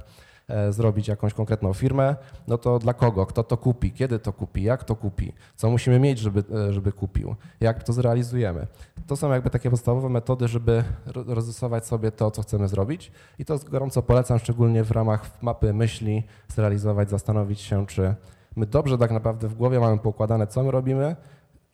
zrobić 0.71 1.09
jakąś 1.09 1.35
konkretną 1.35 1.73
firmę, 1.73 2.17
no 2.47 2.59
to 2.59 2.79
dla 2.79 2.95
kogo, 2.95 3.27
kto 3.27 3.43
to 3.43 3.57
kupi, 3.57 3.93
kiedy 3.93 4.19
to 4.19 4.33
kupi, 4.33 4.63
jak 4.63 4.85
to 4.85 4.97
kupi, 4.97 5.33
co 5.57 5.71
musimy 5.71 5.99
mieć, 5.99 6.19
żeby, 6.19 6.45
e, 6.69 6.73
żeby 6.73 6.93
kupił, 6.93 7.35
jak 7.61 7.83
to 7.83 7.93
zrealizujemy. 7.93 8.67
To 9.07 9.17
są 9.17 9.33
jakby 9.33 9.51
takie 9.51 9.71
podstawowe 9.71 10.09
metody, 10.09 10.49
żeby 10.49 10.85
rozrysować 11.07 11.87
sobie 11.87 12.13
to, 12.13 12.31
co 12.31 12.43
chcemy 12.43 12.69
zrobić. 12.69 13.13
I 13.39 13.45
to 13.45 13.59
gorąco 13.59 14.03
polecam, 14.03 14.39
szczególnie 14.39 14.85
w 14.85 14.91
ramach 14.91 15.43
mapy 15.43 15.73
myśli, 15.73 16.23
zrealizować, 16.49 17.11
zastanowić 17.11 17.61
się, 17.61 17.87
czy 17.87 18.15
my 18.57 18.67
dobrze 18.67 18.99
tak 18.99 19.11
naprawdę 19.11 19.49
w 19.49 19.55
głowie 19.55 19.81
mamy 19.81 19.99
poukładane, 19.99 20.47
co 20.47 20.63
my 20.63 20.71
robimy, 20.71 21.17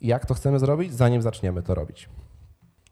jak 0.00 0.26
to 0.26 0.34
chcemy 0.34 0.58
zrobić, 0.58 0.94
zanim 0.94 1.22
zaczniemy 1.22 1.62
to 1.62 1.74
robić. 1.74 2.08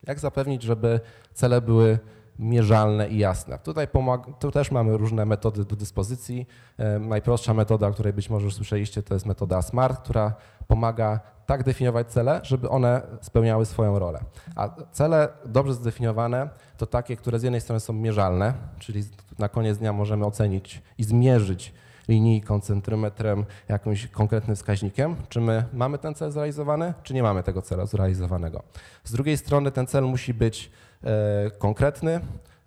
Jak 0.06 0.18
zapewnić, 0.18 0.62
żeby 0.62 1.00
cele 1.35 1.61
były 1.61 1.98
mierzalne 2.38 3.08
i 3.08 3.18
jasne. 3.18 3.58
Tutaj 3.58 3.88
tu 4.38 4.50
też 4.50 4.70
mamy 4.70 4.96
różne 4.96 5.26
metody 5.26 5.64
do 5.64 5.76
dyspozycji. 5.76 6.46
E, 6.78 6.98
najprostsza 6.98 7.54
metoda, 7.54 7.86
o 7.88 7.92
której 7.92 8.12
być 8.12 8.30
może 8.30 8.44
już 8.44 8.54
słyszeliście, 8.54 9.02
to 9.02 9.14
jest 9.14 9.26
metoda 9.26 9.62
SMART, 9.62 9.98
która 9.98 10.34
pomaga 10.66 11.20
tak 11.46 11.64
definiować 11.64 12.08
cele, 12.08 12.40
żeby 12.42 12.68
one 12.68 13.02
spełniały 13.20 13.66
swoją 13.66 13.98
rolę. 13.98 14.20
A 14.56 14.68
cele 14.92 15.28
dobrze 15.44 15.74
zdefiniowane 15.74 16.48
to 16.78 16.86
takie, 16.86 17.16
które 17.16 17.38
z 17.38 17.42
jednej 17.42 17.60
strony 17.60 17.80
są 17.80 17.92
mierzalne, 17.92 18.54
czyli 18.78 19.04
na 19.38 19.48
koniec 19.48 19.78
dnia 19.78 19.92
możemy 19.92 20.26
ocenić 20.26 20.82
i 20.98 21.04
zmierzyć 21.04 21.74
linijką, 22.08 22.60
centymetrem, 22.60 23.44
jakimś 23.68 24.06
konkretnym 24.06 24.56
wskaźnikiem, 24.56 25.16
czy 25.28 25.40
my 25.40 25.64
mamy 25.72 25.98
ten 25.98 26.14
cel 26.14 26.30
zrealizowany, 26.30 26.94
czy 27.02 27.14
nie 27.14 27.22
mamy 27.22 27.42
tego 27.42 27.62
celu 27.62 27.86
zrealizowanego. 27.86 28.62
Z 29.04 29.12
drugiej 29.12 29.36
strony 29.36 29.70
ten 29.70 29.86
cel 29.86 30.04
musi 30.04 30.34
być 30.34 30.70
konkretny, 31.58 32.20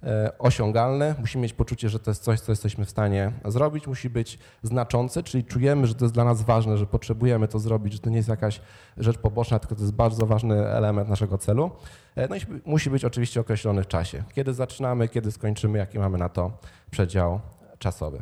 e, 0.04 0.32
osiągalny, 0.40 1.16
musi 1.20 1.38
mieć 1.38 1.54
poczucie, 1.54 1.90
że 1.90 2.00
to 2.00 2.12
jest 2.12 2.24
coś, 2.24 2.40
co 2.40 2.52
jesteśmy 2.52 2.86
w 2.86 2.90
stanie 2.90 3.32
zrobić, 3.46 3.88
musi 3.88 4.10
być 4.10 4.40
znaczący, 4.64 5.24
czyli 5.24 5.44
czujemy, 5.44 5.88
że 5.88 5.96
to 5.96 6.06
jest 6.06 6.14
dla 6.14 6.24
nas 6.24 6.42
ważne, 6.42 6.78
że 6.78 6.86
potrzebujemy 6.86 7.48
to 7.48 7.60
zrobić, 7.60 7.94
że 7.94 8.00
to 8.00 8.10
nie 8.10 8.18
jest 8.18 8.30
jakaś 8.30 8.62
rzecz 8.98 9.18
poboczna, 9.18 9.60
tylko 9.60 9.76
to 9.76 9.82
jest 9.82 9.94
bardzo 9.94 10.26
ważny 10.26 10.68
element 10.68 11.10
naszego 11.10 11.38
celu. 11.38 11.72
E, 12.16 12.28
no 12.28 12.36
i 12.36 12.40
musi 12.66 12.90
być 12.90 13.06
oczywiście 13.06 13.42
określony 13.42 13.84
w 13.84 13.88
czasie. 13.88 14.24
Kiedy 14.34 14.54
zaczynamy, 14.54 15.08
kiedy 15.08 15.32
skończymy, 15.32 15.78
jaki 15.78 16.00
mamy 16.00 16.18
na 16.18 16.30
to 16.30 16.52
przedział 16.92 17.40
czasowy. 17.80 18.22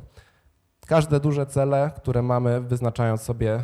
Każde 0.87 1.19
duże 1.19 1.45
cele, 1.45 1.91
które 1.97 2.21
mamy, 2.21 2.61
wyznaczając 2.61 3.21
sobie 3.21 3.59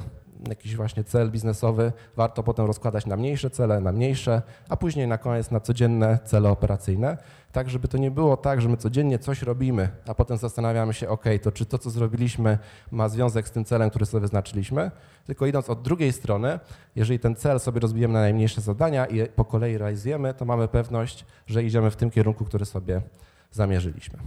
jakiś 0.48 0.76
właśnie 0.76 1.04
cel 1.04 1.32
biznesowy, 1.32 1.92
warto 2.16 2.44
potem 2.44 2.66
rozkładać 2.66 3.06
na 3.06 3.18
mniejsze 3.18 3.50
cele, 3.50 3.82
na 3.82 3.92
mniejsze, 3.92 4.42
a 4.70 4.78
później 4.78 5.08
na 5.08 5.18
koniec 5.18 5.52
na 5.52 5.60
codzienne 5.60 6.20
cele 6.26 6.50
operacyjne, 6.50 7.18
tak 7.52 7.70
żeby 7.70 7.88
to 7.88 7.98
nie 7.98 8.12
było 8.12 8.38
tak, 8.38 8.62
że 8.62 8.70
my 8.70 8.78
codziennie 8.78 9.20
coś 9.20 9.42
robimy, 9.42 9.90
a 10.08 10.14
potem 10.14 10.38
zastanawiamy 10.38 10.94
się, 10.94 11.10
ok, 11.10 11.26
to 11.42 11.52
czy 11.52 11.66
to, 11.66 11.78
co 11.78 11.90
zrobiliśmy, 11.90 12.58
ma 12.92 13.10
związek 13.10 13.48
z 13.48 13.52
tym 13.52 13.66
celem, 13.66 13.90
który 13.90 14.06
sobie 14.06 14.22
wyznaczyliśmy, 14.22 14.92
tylko 15.26 15.46
idąc 15.46 15.70
od 15.70 15.82
drugiej 15.82 16.14
strony, 16.14 16.60
jeżeli 16.96 17.20
ten 17.20 17.36
cel 17.36 17.60
sobie 17.60 17.80
rozbijemy 17.80 18.14
na 18.14 18.20
najmniejsze 18.20 18.62
zadania 18.62 19.06
i 19.06 19.28
po 19.28 19.46
kolei 19.46 19.78
realizujemy, 19.78 20.34
to 20.34 20.46
mamy 20.46 20.68
pewność, 20.68 21.26
że 21.48 21.64
idziemy 21.64 21.92
w 21.92 21.96
tym 21.96 22.12
kierunku, 22.12 22.46
który 22.46 22.66
sobie 22.66 23.02
zamierzyliśmy. 23.52 24.20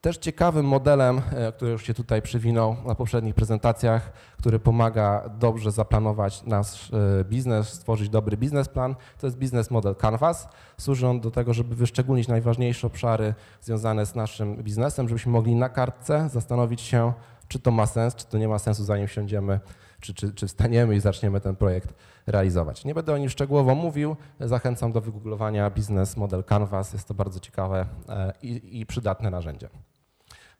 Też 0.00 0.18
ciekawym 0.18 0.66
modelem, 0.66 1.20
e, 1.30 1.52
który 1.52 1.70
już 1.70 1.86
się 1.86 1.94
tutaj 1.94 2.22
przywinął 2.22 2.76
na 2.86 2.94
poprzednich 2.94 3.34
prezentacjach, 3.34 4.12
który 4.38 4.58
pomaga 4.58 5.30
dobrze 5.38 5.72
zaplanować 5.72 6.42
nasz 6.42 6.90
e, 6.92 7.24
biznes, 7.24 7.68
stworzyć 7.68 8.08
dobry 8.08 8.36
biznesplan, 8.36 8.94
to 9.20 9.26
jest 9.26 9.38
biznes 9.38 9.70
model 9.70 9.94
Canvas. 9.94 10.48
Służy 10.80 11.06
on 11.06 11.20
do 11.20 11.30
tego, 11.30 11.54
żeby 11.54 11.74
wyszczególnić 11.74 12.28
najważniejsze 12.28 12.86
obszary 12.86 13.34
związane 13.60 14.06
z 14.06 14.14
naszym 14.14 14.56
biznesem, 14.56 15.08
żebyśmy 15.08 15.32
mogli 15.32 15.54
na 15.54 15.68
kartce 15.68 16.28
zastanowić 16.32 16.80
się, 16.80 17.12
czy 17.48 17.58
to 17.58 17.70
ma 17.70 17.86
sens, 17.86 18.14
czy 18.14 18.26
to 18.26 18.38
nie 18.38 18.48
ma 18.48 18.58
sensu, 18.58 18.84
zanim 18.84 19.08
siądziemy, 19.08 19.60
czy, 20.00 20.14
czy, 20.14 20.32
czy 20.32 20.46
wstaniemy 20.46 20.96
i 20.96 21.00
zaczniemy 21.00 21.40
ten 21.40 21.56
projekt 21.56 21.94
realizować. 22.28 22.84
Nie 22.84 22.94
będę 22.94 23.14
o 23.14 23.18
nim 23.18 23.28
szczegółowo 23.28 23.74
mówił, 23.74 24.16
zachęcam 24.40 24.92
do 24.92 25.00
wygooglowania 25.00 25.70
biznes 25.70 26.16
model 26.16 26.44
Canvas, 26.44 26.92
jest 26.92 27.08
to 27.08 27.14
bardzo 27.14 27.40
ciekawe 27.40 27.86
e, 28.08 28.32
i, 28.42 28.80
i 28.80 28.86
przydatne 28.86 29.30
narzędzie. 29.30 29.68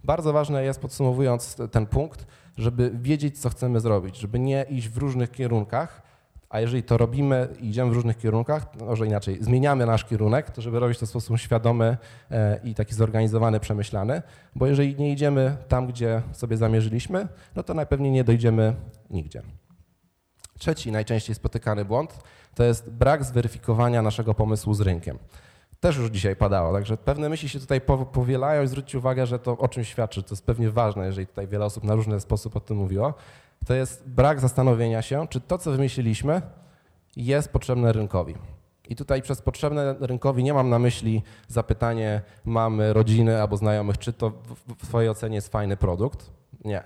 Bardzo 0.05 0.33
ważne 0.33 0.65
jest, 0.65 0.81
podsumowując 0.81 1.57
ten 1.71 1.87
punkt, 1.87 2.27
żeby 2.57 2.91
wiedzieć, 2.95 3.41
co 3.41 3.49
chcemy 3.49 3.81
zrobić, 3.81 4.17
żeby 4.17 4.39
nie 4.39 4.67
iść 4.69 4.89
w 4.89 4.97
różnych 4.97 5.31
kierunkach, 5.31 6.03
a 6.51 6.61
jeżeli 6.61 6.83
to 6.83 6.97
robimy 6.97 7.49
i 7.61 7.69
idziemy 7.69 7.91
w 7.91 7.95
różnych 7.95 8.19
kierunkach, 8.19 8.67
może 8.81 9.07
inaczej, 9.07 9.39
zmieniamy 9.41 9.87
nasz 9.87 10.05
kierunek, 10.05 10.51
to 10.51 10.63
żeby 10.63 10.81
robić 10.81 10.99
to 10.99 11.07
w 11.07 11.09
sposób 11.09 11.39
świadomy 11.39 11.97
e, 12.31 12.61
i 12.65 12.75
taki 12.75 12.95
zorganizowany, 12.95 13.61
przemyślany, 13.61 14.23
bo 14.57 14.67
jeżeli 14.67 14.97
nie 14.97 15.13
idziemy 15.13 15.57
tam, 15.69 15.87
gdzie 15.87 16.23
sobie 16.33 16.57
zamierzyliśmy, 16.57 17.29
no 17.57 17.63
to 17.63 17.75
najpewniej 17.75 18.13
nie 18.13 18.25
dojdziemy 18.25 18.75
nigdzie. 19.11 19.43
Trzeci 20.59 20.93
najczęściej 20.93 21.35
spotykany 21.35 21.85
błąd 21.85 22.19
to 22.55 22.65
jest 22.65 22.91
brak 22.91 23.25
zweryfikowania 23.25 24.03
naszego 24.03 24.35
pomysłu 24.35 24.75
z 24.75 24.81
rynkiem. 24.81 25.19
też 25.81 25.97
już 25.97 26.11
dzisiaj 26.11 26.37
padało, 26.37 26.73
także 26.73 26.97
pewne 26.97 27.29
myśli 27.29 27.49
się 27.49 27.61
tutaj 27.61 27.81
powielają 28.13 28.63
i 28.63 28.67
zwróćcie 28.67 28.99
uwagę, 28.99 29.27
że 29.27 29.39
to 29.39 29.59
o 29.59 29.69
czym 29.69 29.85
świadczy, 29.85 30.23
to 30.23 30.29
jest 30.31 30.47
pewnie 30.47 30.71
ważne, 30.71 31.07
jeżeli 31.07 31.27
tutaj 31.27 31.47
wiele 31.47 31.65
osób 31.65 31.85
na 31.85 31.95
różny 31.95 32.21
sposób 32.21 32.57
o 32.57 32.61
tym 32.61 32.77
mówiło, 32.77 33.15
to 33.67 33.75
jest 33.75 34.09
brak 34.09 34.41
zastanowienia 34.41 35.03
się, 35.03 35.29
czy 35.29 35.41
to, 35.41 35.59
co 35.59 35.71
wymyśliliśmy, 35.71 36.43
jest 37.17 37.53
potrzebne 37.53 37.93
rynkowi. 37.93 38.35
I 38.89 38.97
tutaj 38.97 39.23
przez 39.23 39.43
potrzebne 39.43 39.95
rynkowi 40.01 40.45
nie 40.45 40.55
mam 40.55 40.71
na 40.71 40.79
myśli 40.79 41.23
zapytanie 41.49 42.23
mamy, 42.45 42.93
rodziny 42.93 43.43
albo 43.43 43.57
znajomych, 43.57 43.99
czy 43.99 44.13
to 44.13 44.33
w 44.79 44.87
Twojej 44.87 45.11
ocenie 45.11 45.35
jest 45.35 45.49
fajny 45.49 45.77
produkt. 45.77 46.31
Nie. 46.65 46.83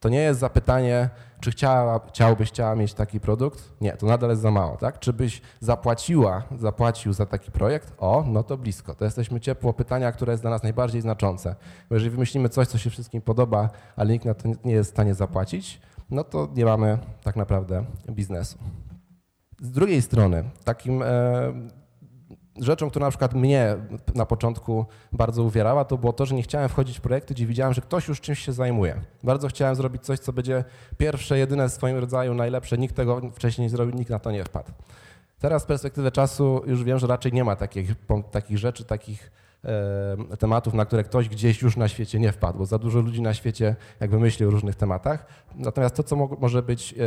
To 0.00 0.08
nie 0.08 0.20
jest 0.20 0.40
zapytanie, 0.40 1.10
czy 1.40 1.50
chciała, 1.50 2.00
chciałbyś 2.08 2.48
chciała 2.48 2.74
mieć 2.74 2.94
taki 2.94 3.20
produkt? 3.20 3.72
Nie, 3.80 3.92
to 3.92 4.06
nadal 4.06 4.30
jest 4.30 4.42
za 4.42 4.50
mało, 4.50 4.76
tak? 4.76 4.98
Czy 4.98 5.12
byś 5.12 5.42
zapłaciła, 5.60 6.42
zapłacił 6.58 7.12
za 7.12 7.26
taki 7.26 7.50
projekt? 7.50 7.92
O, 7.98 8.24
no 8.26 8.42
to 8.42 8.56
blisko. 8.56 8.94
To 8.94 9.04
jesteśmy 9.04 9.40
ciepło 9.40 9.72
pytania, 9.72 10.12
które 10.12 10.32
jest 10.32 10.42
dla 10.42 10.50
nas 10.50 10.62
najbardziej 10.62 11.00
znaczące. 11.00 11.54
Bo 11.88 11.96
jeżeli 11.96 12.10
wymyślimy 12.10 12.48
coś, 12.48 12.68
co 12.68 12.78
się 12.78 12.90
wszystkim 12.90 13.22
podoba, 13.22 13.70
ale 13.96 14.12
nikt 14.12 14.24
na 14.24 14.34
to 14.34 14.48
nie 14.64 14.72
jest 14.72 14.90
w 14.90 14.92
stanie 14.92 15.14
zapłacić, 15.14 15.80
no 16.10 16.24
to 16.24 16.48
nie 16.54 16.64
mamy 16.64 16.98
tak 17.22 17.36
naprawdę 17.36 17.84
biznesu. 18.10 18.58
Z 19.60 19.70
drugiej 19.70 20.02
strony, 20.02 20.44
takim 20.64 21.02
e, 21.02 21.06
rzeczą, 22.60 22.90
która 22.90 23.06
na 23.06 23.10
przykład 23.10 23.34
mnie 23.34 23.76
na 24.14 24.26
początku 24.26 24.86
bardzo 25.12 25.42
uwierała, 25.42 25.84
to 25.84 25.98
było 25.98 26.12
to, 26.12 26.26
że 26.26 26.34
nie 26.34 26.42
chciałem 26.42 26.68
wchodzić 26.68 26.98
w 26.98 27.00
projekty, 27.00 27.34
gdzie 27.34 27.46
widziałem, 27.46 27.74
że 27.74 27.80
ktoś 27.80 28.08
już 28.08 28.20
czymś 28.20 28.38
się 28.38 28.52
zajmuje. 28.52 29.00
Bardzo 29.22 29.48
chciałem 29.48 29.74
zrobić 29.74 30.02
coś, 30.02 30.18
co 30.18 30.32
będzie 30.32 30.64
pierwsze, 30.98 31.38
jedyne 31.38 31.68
w 31.68 31.72
swoim 31.72 31.96
rodzaju, 31.96 32.34
najlepsze. 32.34 32.78
Nikt 32.78 32.96
tego 32.96 33.20
wcześniej 33.34 33.64
nie 33.64 33.70
zrobił, 33.70 33.96
nikt 33.96 34.10
na 34.10 34.18
to 34.18 34.30
nie 34.30 34.44
wpadł. 34.44 34.72
Teraz 35.38 35.62
z 35.62 35.66
perspektywy 35.66 36.10
czasu 36.10 36.62
już 36.66 36.84
wiem, 36.84 36.98
że 36.98 37.06
raczej 37.06 37.32
nie 37.32 37.44
ma 37.44 37.56
takich, 37.56 37.94
takich 38.30 38.58
rzeczy, 38.58 38.84
takich 38.84 39.30
e, 39.64 40.36
tematów, 40.38 40.74
na 40.74 40.84
które 40.84 41.04
ktoś 41.04 41.28
gdzieś 41.28 41.62
już 41.62 41.76
na 41.76 41.88
świecie 41.88 42.18
nie 42.18 42.32
wpadł, 42.32 42.58
bo 42.58 42.66
za 42.66 42.78
dużo 42.78 43.00
ludzi 43.00 43.22
na 43.22 43.34
świecie 43.34 43.76
jakby 44.00 44.18
myśli 44.18 44.46
o 44.46 44.50
różnych 44.50 44.74
tematach. 44.74 45.26
Natomiast 45.54 45.94
to, 45.94 46.02
co 46.02 46.16
mo 46.16 46.28
może 46.40 46.62
być 46.62 46.94
e, 46.94 47.02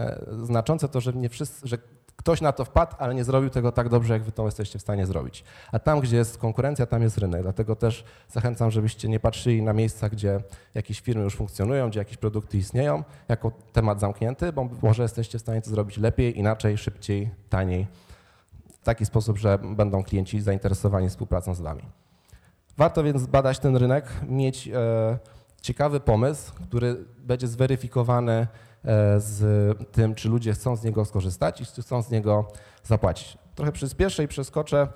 e, 0.00 0.20
znaczące, 0.42 0.88
to, 0.88 1.00
że 1.00 1.12
nie 1.12 1.28
wszyscy, 1.28 1.68
że 1.68 1.78
Ktoś 2.16 2.40
na 2.40 2.52
to 2.52 2.64
wpadł, 2.64 2.96
ale 2.98 3.14
nie 3.14 3.24
zrobił 3.24 3.50
tego 3.50 3.72
tak 3.72 3.88
dobrze, 3.88 4.12
jak 4.12 4.22
wy 4.22 4.32
to 4.32 4.44
jesteście 4.44 4.78
w 4.78 4.82
stanie 4.82 5.06
zrobić. 5.06 5.44
A 5.72 5.78
tam, 5.78 6.00
gdzie 6.00 6.16
jest 6.16 6.38
konkurencja, 6.38 6.86
tam 6.86 7.02
jest 7.02 7.18
rynek. 7.18 7.42
Dlatego 7.42 7.76
też 7.76 8.04
zachęcam, 8.28 8.70
żebyście 8.70 9.08
nie 9.08 9.20
patrzyli 9.20 9.62
na 9.62 9.72
miejsca, 9.72 10.08
gdzie 10.08 10.40
jakieś 10.74 11.00
firmy 11.00 11.24
już 11.24 11.36
funkcjonują, 11.36 11.90
gdzie 11.90 11.98
jakieś 11.98 12.16
produkty 12.16 12.58
istnieją, 12.58 13.04
jako 13.28 13.52
temat 13.72 14.00
zamknięty, 14.00 14.52
bo 14.52 14.68
może 14.82 15.02
jesteście 15.02 15.38
w 15.38 15.40
stanie 15.40 15.62
to 15.62 15.70
zrobić 15.70 15.98
lepiej, 15.98 16.38
inaczej, 16.38 16.78
szybciej, 16.78 17.30
taniej. 17.48 17.86
W 18.80 18.84
taki 18.84 19.06
sposób, 19.06 19.38
że 19.38 19.58
będą 19.58 20.04
klienci 20.04 20.40
zainteresowani 20.40 21.08
współpracą 21.08 21.54
z 21.54 21.60
wami. 21.60 21.82
Warto 22.76 23.04
więc 23.04 23.26
badać 23.26 23.58
ten 23.58 23.76
rynek, 23.76 24.06
mieć 24.28 24.68
e, 24.68 25.18
ciekawy 25.62 26.00
pomysł, 26.00 26.52
który 26.54 27.04
będzie 27.18 27.48
zweryfikowany 27.48 28.46
z 29.18 29.42
tym, 29.92 30.14
czy 30.14 30.28
ludzie 30.28 30.52
chcą 30.52 30.76
z 30.76 30.84
niego 30.84 31.04
skorzystać 31.04 31.60
i 31.60 31.64
chcą 31.64 32.02
z 32.02 32.10
niego 32.10 32.48
zapłacić. 32.84 33.38
Trochę 33.54 33.72
przyspieszę 33.72 34.24
i 34.24 34.28
przeskoczę, 34.28 34.88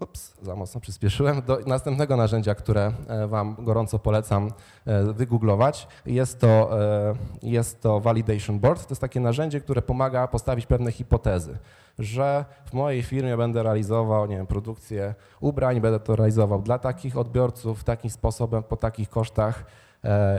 ups, 0.00 0.34
za 0.42 0.56
mocno 0.56 0.80
przyspieszyłem, 0.80 1.42
do 1.42 1.58
następnego 1.66 2.16
narzędzia, 2.16 2.54
które 2.54 2.92
e, 3.08 3.26
Wam 3.26 3.56
gorąco 3.58 3.98
polecam 3.98 4.50
e, 4.86 5.12
wygooglować. 5.12 5.88
Jest 6.06 6.40
to, 6.40 6.70
jest 7.42 7.80
to 7.80 8.00
Validation 8.00 8.58
Board. 8.58 8.82
To 8.82 8.90
jest 8.90 9.00
takie 9.00 9.20
narzędzie, 9.20 9.60
które 9.60 9.82
pomaga 9.82 10.28
postawić 10.28 10.66
pewne 10.66 10.92
hipotezy 10.92 11.58
że 11.98 12.44
w 12.64 12.72
mojej 12.72 13.02
firmie 13.02 13.36
będę 13.36 13.62
realizował, 13.62 14.26
nie 14.26 14.36
wiem, 14.36 14.46
produkcję 14.46 15.14
ubrań, 15.40 15.80
będę 15.80 16.00
to 16.00 16.16
realizował 16.16 16.62
dla 16.62 16.78
takich 16.78 17.16
odbiorców, 17.16 17.84
takim 17.84 18.10
sposobem, 18.10 18.62
po 18.62 18.76
takich 18.76 19.08
kosztach, 19.08 19.64
E, 19.64 19.85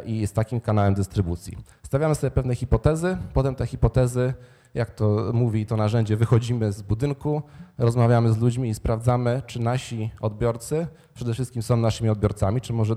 i 0.05 0.27
z 0.27 0.33
takim 0.33 0.61
kanałem 0.61 0.93
dystrybucji. 0.93 1.57
Stawiamy 1.83 2.15
sobie 2.15 2.31
pewne 2.31 2.55
hipotezy, 2.55 3.17
potem 3.33 3.55
te 3.55 3.65
hipotezy, 3.65 4.33
jak 4.73 4.91
to 4.91 5.31
mówi 5.33 5.65
to 5.65 5.77
narzędzie, 5.77 6.17
wychodzimy 6.17 6.71
z 6.71 6.81
budynku, 6.81 7.41
rozmawiamy 7.77 8.33
z 8.33 8.37
ludźmi 8.37 8.69
i 8.69 8.73
sprawdzamy, 8.73 9.41
czy 9.45 9.59
nasi 9.59 10.11
odbiorcy 10.21 10.87
przede 11.13 11.33
wszystkim 11.33 11.61
są 11.61 11.77
naszymi 11.77 12.09
odbiorcami, 12.09 12.61
czy 12.61 12.73
może 12.73 12.95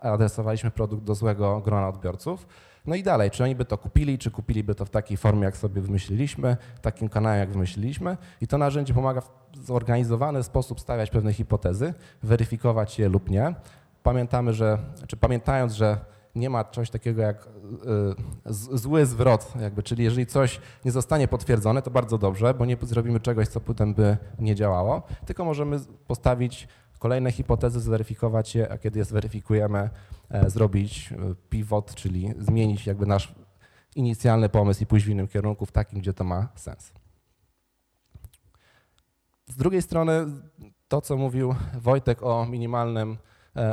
adresowaliśmy 0.00 0.70
produkt 0.70 1.04
do 1.04 1.14
złego 1.14 1.60
grona 1.60 1.88
odbiorców. 1.88 2.46
No 2.86 2.94
i 2.94 3.02
dalej, 3.02 3.30
czy 3.30 3.44
oni 3.44 3.54
by 3.54 3.64
to 3.64 3.78
kupili, 3.78 4.18
czy 4.18 4.30
kupiliby 4.30 4.74
to 4.74 4.84
w 4.84 4.90
takiej 4.90 5.16
formie, 5.16 5.44
jak 5.44 5.56
sobie 5.56 5.82
wymyśliliśmy, 5.82 6.56
takim 6.82 7.08
kanałem, 7.08 7.38
jak 7.38 7.50
wymyśliliśmy. 7.50 8.16
I 8.40 8.46
to 8.46 8.58
narzędzie 8.58 8.94
pomaga 8.94 9.20
w 9.20 9.30
zorganizowany 9.66 10.42
sposób 10.42 10.80
stawiać 10.80 11.10
pewne 11.10 11.32
hipotezy, 11.32 11.94
weryfikować 12.22 12.98
je 12.98 13.08
lub 13.08 13.30
nie 13.30 13.54
pamiętamy, 14.06 14.52
że, 14.52 14.78
czy 15.06 15.16
pamiętając, 15.16 15.72
że 15.72 15.98
nie 16.34 16.50
ma 16.50 16.64
czegoś 16.64 16.90
takiego 16.90 17.22
jak 17.22 17.48
y, 18.46 18.78
zły 18.78 19.06
zwrot, 19.06 19.52
jakby, 19.60 19.82
czyli 19.82 20.04
jeżeli 20.04 20.26
coś 20.26 20.60
nie 20.84 20.92
zostanie 20.92 21.28
potwierdzone, 21.28 21.82
to 21.82 21.90
bardzo 21.90 22.18
dobrze, 22.18 22.54
bo 22.54 22.64
nie 22.64 22.76
zrobimy 22.82 23.20
czegoś, 23.20 23.48
co 23.48 23.60
potem 23.60 23.94
by 23.94 24.16
nie 24.38 24.54
działało, 24.54 25.02
tylko 25.26 25.44
możemy 25.44 25.80
postawić 26.06 26.68
kolejne 26.98 27.32
hipotezy, 27.32 27.80
zweryfikować 27.80 28.54
je, 28.54 28.72
a 28.72 28.78
kiedy 28.78 28.98
je 28.98 29.04
zweryfikujemy, 29.04 29.90
e, 30.30 30.50
zrobić 30.50 31.12
e, 31.12 31.34
pivot, 31.50 31.94
czyli 31.94 32.34
zmienić 32.38 32.86
jakby 32.86 33.06
nasz 33.06 33.34
inicjalny 33.96 34.48
pomysł 34.48 34.82
i 34.82 34.86
pójść 34.86 35.06
w 35.06 35.08
innym 35.08 35.28
kierunku, 35.28 35.66
w 35.66 35.72
takim, 35.72 36.00
gdzie 36.00 36.12
to 36.12 36.24
ma 36.24 36.48
sens. 36.54 36.92
Z 39.46 39.56
drugiej 39.56 39.82
strony 39.82 40.26
to, 40.88 41.00
co 41.00 41.16
mówił 41.16 41.54
Wojtek 41.74 42.22
o 42.22 42.46
minimalnym 42.46 43.10
E, 43.12 43.18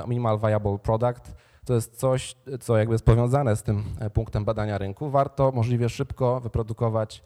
minimal 0.08 0.40
Viable 0.40 0.80
Product. 0.80 1.36
To 1.66 1.74
jest 1.74 1.96
coś, 1.96 2.36
co 2.60 2.78
jakby 2.78 2.94
jest 2.94 3.06
powiązane 3.06 3.56
z 3.56 3.64
tym 3.64 3.84
e, 4.00 4.10
punktem 4.10 4.46
badania 4.46 4.78
rynku. 4.78 5.10
Warto 5.10 5.52
możliwie 5.52 5.90
szybko 5.90 6.40
wyprodukować 6.40 7.24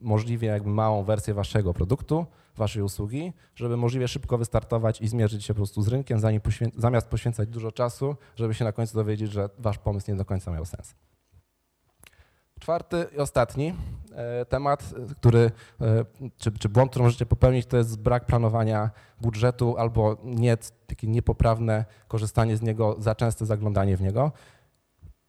możliwie 0.00 0.48
jakby 0.48 0.70
małą 0.70 1.04
wersję 1.04 1.34
waszego 1.34 1.74
produktu, 1.74 2.26
waszej 2.56 2.82
usługi, 2.82 3.32
żeby 3.54 3.76
możliwie 3.76 4.08
szybko 4.08 4.38
wystartować 4.38 5.00
i 5.00 5.08
zmierzyć 5.08 5.44
się 5.44 5.54
po 5.54 5.58
prostu 5.58 5.82
z 5.82 5.88
rynkiem, 5.88 6.20
zanim 6.20 6.40
poświę 6.40 6.70
zamiast 6.76 7.08
poświęcać 7.08 7.48
dużo 7.48 7.72
czasu, 7.72 8.16
żeby 8.36 8.54
się 8.54 8.64
na 8.64 8.72
końcu 8.72 8.94
dowiedzieć, 8.94 9.32
że 9.32 9.48
wasz 9.58 9.78
pomysł 9.78 10.10
nie 10.10 10.16
do 10.16 10.24
końca 10.24 10.50
miał 10.50 10.64
sens. 10.64 10.94
Czwarty 12.64 13.06
i 13.16 13.18
ostatni 13.18 13.74
e, 14.14 14.44
temat, 14.44 14.94
który, 15.16 15.50
e, 15.80 16.04
czy, 16.38 16.52
czy 16.52 16.68
błąd, 16.68 16.90
który 16.90 17.04
możecie 17.04 17.26
popełnić, 17.26 17.66
to 17.66 17.76
jest 17.76 17.98
brak 17.98 18.26
planowania 18.26 18.90
budżetu 19.20 19.76
albo 19.78 20.16
nie, 20.24 20.56
takie 20.86 21.06
niepoprawne 21.06 21.84
korzystanie 22.08 22.56
z 22.56 22.62
niego, 22.62 22.96
za 22.98 23.14
częste 23.14 23.46
zaglądanie 23.46 23.96
w 23.96 24.02
niego. 24.02 24.32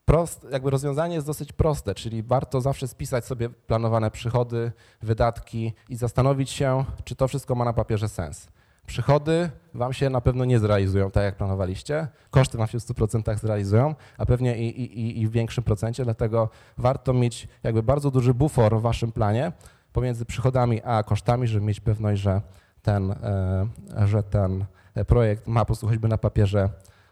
Prost, 0.05 0.47
jakby 0.51 0.69
rozwiązanie 0.69 1.15
jest 1.15 1.27
dosyć 1.27 1.53
proste, 1.53 1.95
czyli 1.95 2.23
warto 2.23 2.61
zawsze 2.61 2.87
spisać 2.87 3.25
sobie 3.25 3.49
planowane 3.49 4.11
przychody, 4.11 4.71
wydatki 5.01 5.73
i 5.89 5.95
zastanowić 5.95 6.49
się, 6.49 6.85
czy 7.03 7.15
to 7.15 7.27
wszystko 7.27 7.55
ma 7.55 7.65
na 7.65 7.73
papierze 7.73 8.09
sens. 8.09 8.47
Przychody 8.85 9.49
Wam 9.73 9.93
się 9.93 10.09
na 10.09 10.21
pewno 10.21 10.45
nie 10.45 10.59
zrealizują 10.59 11.11
tak, 11.11 11.23
jak 11.23 11.35
planowaliście. 11.35 12.07
Koszty 12.29 12.57
Wam 12.57 12.67
się 12.67 12.79
w 12.79 12.83
100% 12.83 13.37
zrealizują, 13.37 13.95
a 14.17 14.25
pewnie 14.25 14.57
i, 14.57 14.81
i, 14.81 15.21
i 15.21 15.27
w 15.27 15.31
większym 15.31 15.63
procencie, 15.63 16.03
dlatego 16.03 16.49
warto 16.77 17.13
mieć 17.13 17.47
jakby 17.63 17.83
bardzo 17.83 18.11
duży 18.11 18.33
bufor 18.33 18.77
w 18.77 18.81
Waszym 18.81 19.11
planie 19.11 19.51
pomiędzy 19.93 20.25
przychodami 20.25 20.81
a 20.83 21.03
kosztami, 21.03 21.47
żeby 21.47 21.65
mieć 21.65 21.79
pewność, 21.79 22.21
że 22.21 22.41
ten, 22.81 23.11
e, 23.11 23.67
że 24.05 24.23
ten 24.23 24.65
projekt 25.07 25.47
ma 25.47 25.59
po 25.59 25.65
prostu 25.65 25.87
choćby 25.87 26.07
na 26.07 26.17
papierze 26.17 26.69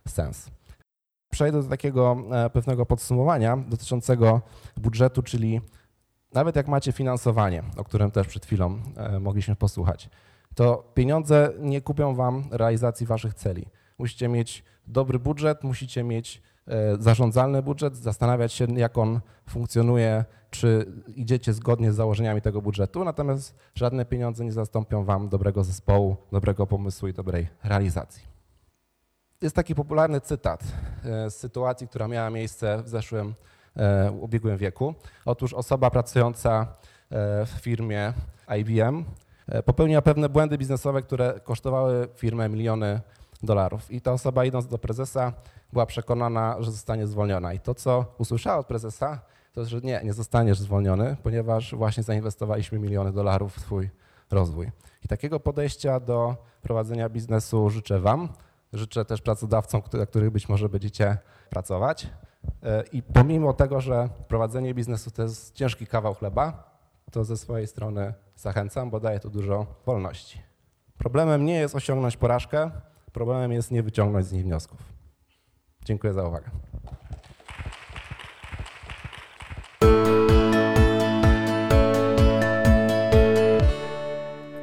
sens. 0.08 0.52
Przejdę 1.32 1.64
do 1.64 1.70
takiego 1.70 2.18
e, 2.32 2.50
pewnego 2.50 2.86
podsumowania 2.86 3.58
dotyczącego 3.58 4.42
budżetu, 4.78 5.24
czyli 5.24 5.62
nawet 6.34 6.56
jak 6.56 6.68
macie 6.68 6.92
finansowanie, 6.92 7.64
o 7.78 7.84
którym 7.84 8.12
też 8.12 8.28
przed 8.28 8.46
chwilą 8.46 8.80
e, 8.98 9.20
mogliśmy 9.20 9.56
posłuchać, 9.56 10.10
to 10.56 10.92
pieniądze 10.94 11.54
nie 11.60 11.82
kupią 11.82 12.16
wam 12.16 12.44
realizacji 12.52 13.06
waszych 13.06 13.34
celi. 13.34 13.66
Musicie 13.98 14.28
mieć 14.28 14.64
dobry 14.88 15.20
budżet, 15.20 15.64
musicie 15.64 16.04
mieć 16.04 16.42
e, 16.68 16.98
zarządzalny 17.00 17.62
budżet, 17.62 17.96
zastanawiać 17.96 18.54
się, 18.54 18.68
jak 18.76 18.98
on 18.98 19.20
funkcjonuje, 19.50 20.26
czy 20.50 20.92
idziecie 21.16 21.54
zgodnie 21.54 21.92
z 21.92 21.96
założeniami 21.96 22.42
tego 22.42 22.62
budżetu, 22.62 23.04
natomiast 23.04 23.56
żadne 23.76 24.06
pieniądze 24.06 24.46
nie 24.46 24.52
zastąpią 24.52 25.04
wam 25.04 25.30
dobrego 25.30 25.64
zespołu, 25.64 26.18
dobrego 26.32 26.68
pomysłu 26.68 27.08
i 27.08 27.14
dobrej 27.14 27.48
realizacji. 27.64 28.24
Jest 29.42 29.56
taki 29.56 29.76
popularny 29.76 30.22
cytat 30.22 30.64
e, 31.04 31.30
z 31.30 31.36
sytuacji, 31.36 31.88
która 31.88 32.08
miała 32.08 32.30
miejsce 32.30 32.84
w 32.84 32.90
zeszłym 32.90 33.36
e, 33.76 34.12
ubiegłym 34.12 34.58
wieku. 34.58 34.94
Otóż 35.26 35.54
osoba 35.54 35.90
pracująca 35.90 36.68
w 37.46 37.62
firmie 37.62 38.14
IBM 38.60 39.06
popełniła 39.66 40.02
pewne 40.02 40.30
błędy 40.30 40.58
biznesowe, 40.58 41.02
które 41.02 41.40
kosztowały 41.44 42.08
firmę 42.16 42.50
miliony 42.50 43.02
dolarów. 43.44 43.92
I 43.92 44.02
ta 44.02 44.12
osoba 44.12 44.46
idąc 44.46 44.68
do 44.68 44.78
prezesa 44.78 45.34
była 45.74 45.86
przekonana, 45.86 46.56
że 46.60 46.72
zostanie 46.72 47.08
zwolniona. 47.08 47.54
I 47.54 47.60
to, 47.60 47.76
co 47.76 48.06
usłyszała 48.18 48.58
od 48.58 48.68
prezesa, 48.68 49.22
to 49.54 49.66
że 49.66 49.82
nie, 49.82 50.02
nie 50.04 50.14
zostaniesz 50.14 50.60
zwolniony, 50.60 51.18
ponieważ 51.24 51.76
właśnie 51.76 52.04
zainwestowaliśmy 52.04 52.80
miliony 52.80 53.12
dolarów 53.12 53.56
w 53.56 53.62
twój 53.62 53.90
rozwój. 54.32 54.72
I 55.06 55.08
takiego 55.08 55.40
podejścia 55.40 56.00
do 56.00 56.36
prowadzenia 56.62 57.10
biznesu 57.10 57.70
życzę 57.70 58.00
Wam. 58.00 58.30
Życzę 58.74 59.06
też 59.06 59.22
pracodawcom, 59.22 59.82
dla 59.92 60.06
których 60.06 60.32
być 60.32 60.50
może 60.50 60.70
będziecie 60.70 61.18
pracować. 61.50 62.08
I 62.92 63.04
pomimo 63.04 63.54
tego, 63.54 63.82
że 63.82 64.10
prowadzenie 64.28 64.74
biznesu 64.74 65.12
to 65.12 65.24
jest 65.24 65.56
ciężki 65.56 65.88
kawał 65.88 66.14
chleba, 66.14 66.73
to 67.14 67.24
ze 67.24 67.38
swojej 67.38 67.68
strony 67.68 68.14
zachęcam, 68.36 68.90
bo 68.90 69.00
daje 69.00 69.20
to 69.20 69.30
dużo 69.30 69.66
wolności. 69.86 70.42
Problemem 70.98 71.46
nie 71.46 71.56
jest 71.56 71.76
osiągnąć 71.76 72.18
porażkę, 72.18 72.72
problemem 73.12 73.52
jest 73.52 73.72
nie 73.72 73.84
wyciągnąć 73.84 74.26
z 74.26 74.32
niej 74.32 74.44
wniosków. 74.44 74.80
Dziękuję 75.86 76.14
za 76.14 76.28
uwagę. 76.28 76.50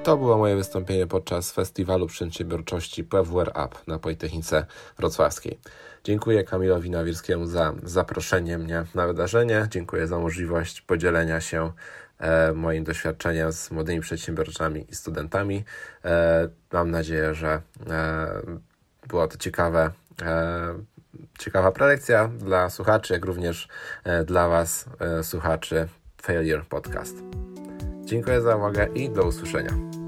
To 0.02 0.16
było 0.16 0.38
moje 0.38 0.56
wystąpienie 0.56 1.06
podczas 1.06 1.52
Festiwalu 1.52 2.06
Przedsiębiorczości 2.06 3.04
PWR 3.04 3.48
Up 3.48 3.76
na 3.86 3.98
Politechnice 3.98 4.66
Wrocławskiej. 4.96 5.58
Dziękuję 6.04 6.44
Kamilowi 6.44 6.90
Nawirskiemu 6.90 7.46
za 7.46 7.74
zaproszenie 7.82 8.58
mnie 8.58 8.84
na 8.94 9.06
wydarzenie. 9.06 9.66
Dziękuję 9.70 10.06
za 10.06 10.18
możliwość 10.18 10.80
podzielenia 10.80 11.40
się 11.40 11.72
moim 12.54 12.84
doświadczeniem 12.84 13.52
z 13.52 13.70
młodymi 13.70 14.00
przedsiębiorcami 14.00 14.86
i 14.88 14.94
studentami. 14.94 15.64
E, 16.04 16.48
mam 16.72 16.90
nadzieję, 16.90 17.34
że 17.34 17.62
e, 17.90 18.26
było 19.08 19.28
to 19.28 19.38
ciekawe, 19.38 19.90
ciekawa 21.38 21.72
prelekcja 21.72 22.28
dla 22.28 22.70
słuchaczy, 22.70 23.12
jak 23.12 23.24
również 23.24 23.68
dla 24.26 24.48
Was, 24.48 24.84
słuchaczy 25.22 25.88
Failure 26.22 26.64
Podcast. 26.68 27.16
Dziękuję 28.04 28.40
za 28.40 28.56
uwagę 28.56 28.88
i 28.94 29.10
do 29.10 29.22
usłyszenia. 29.22 29.99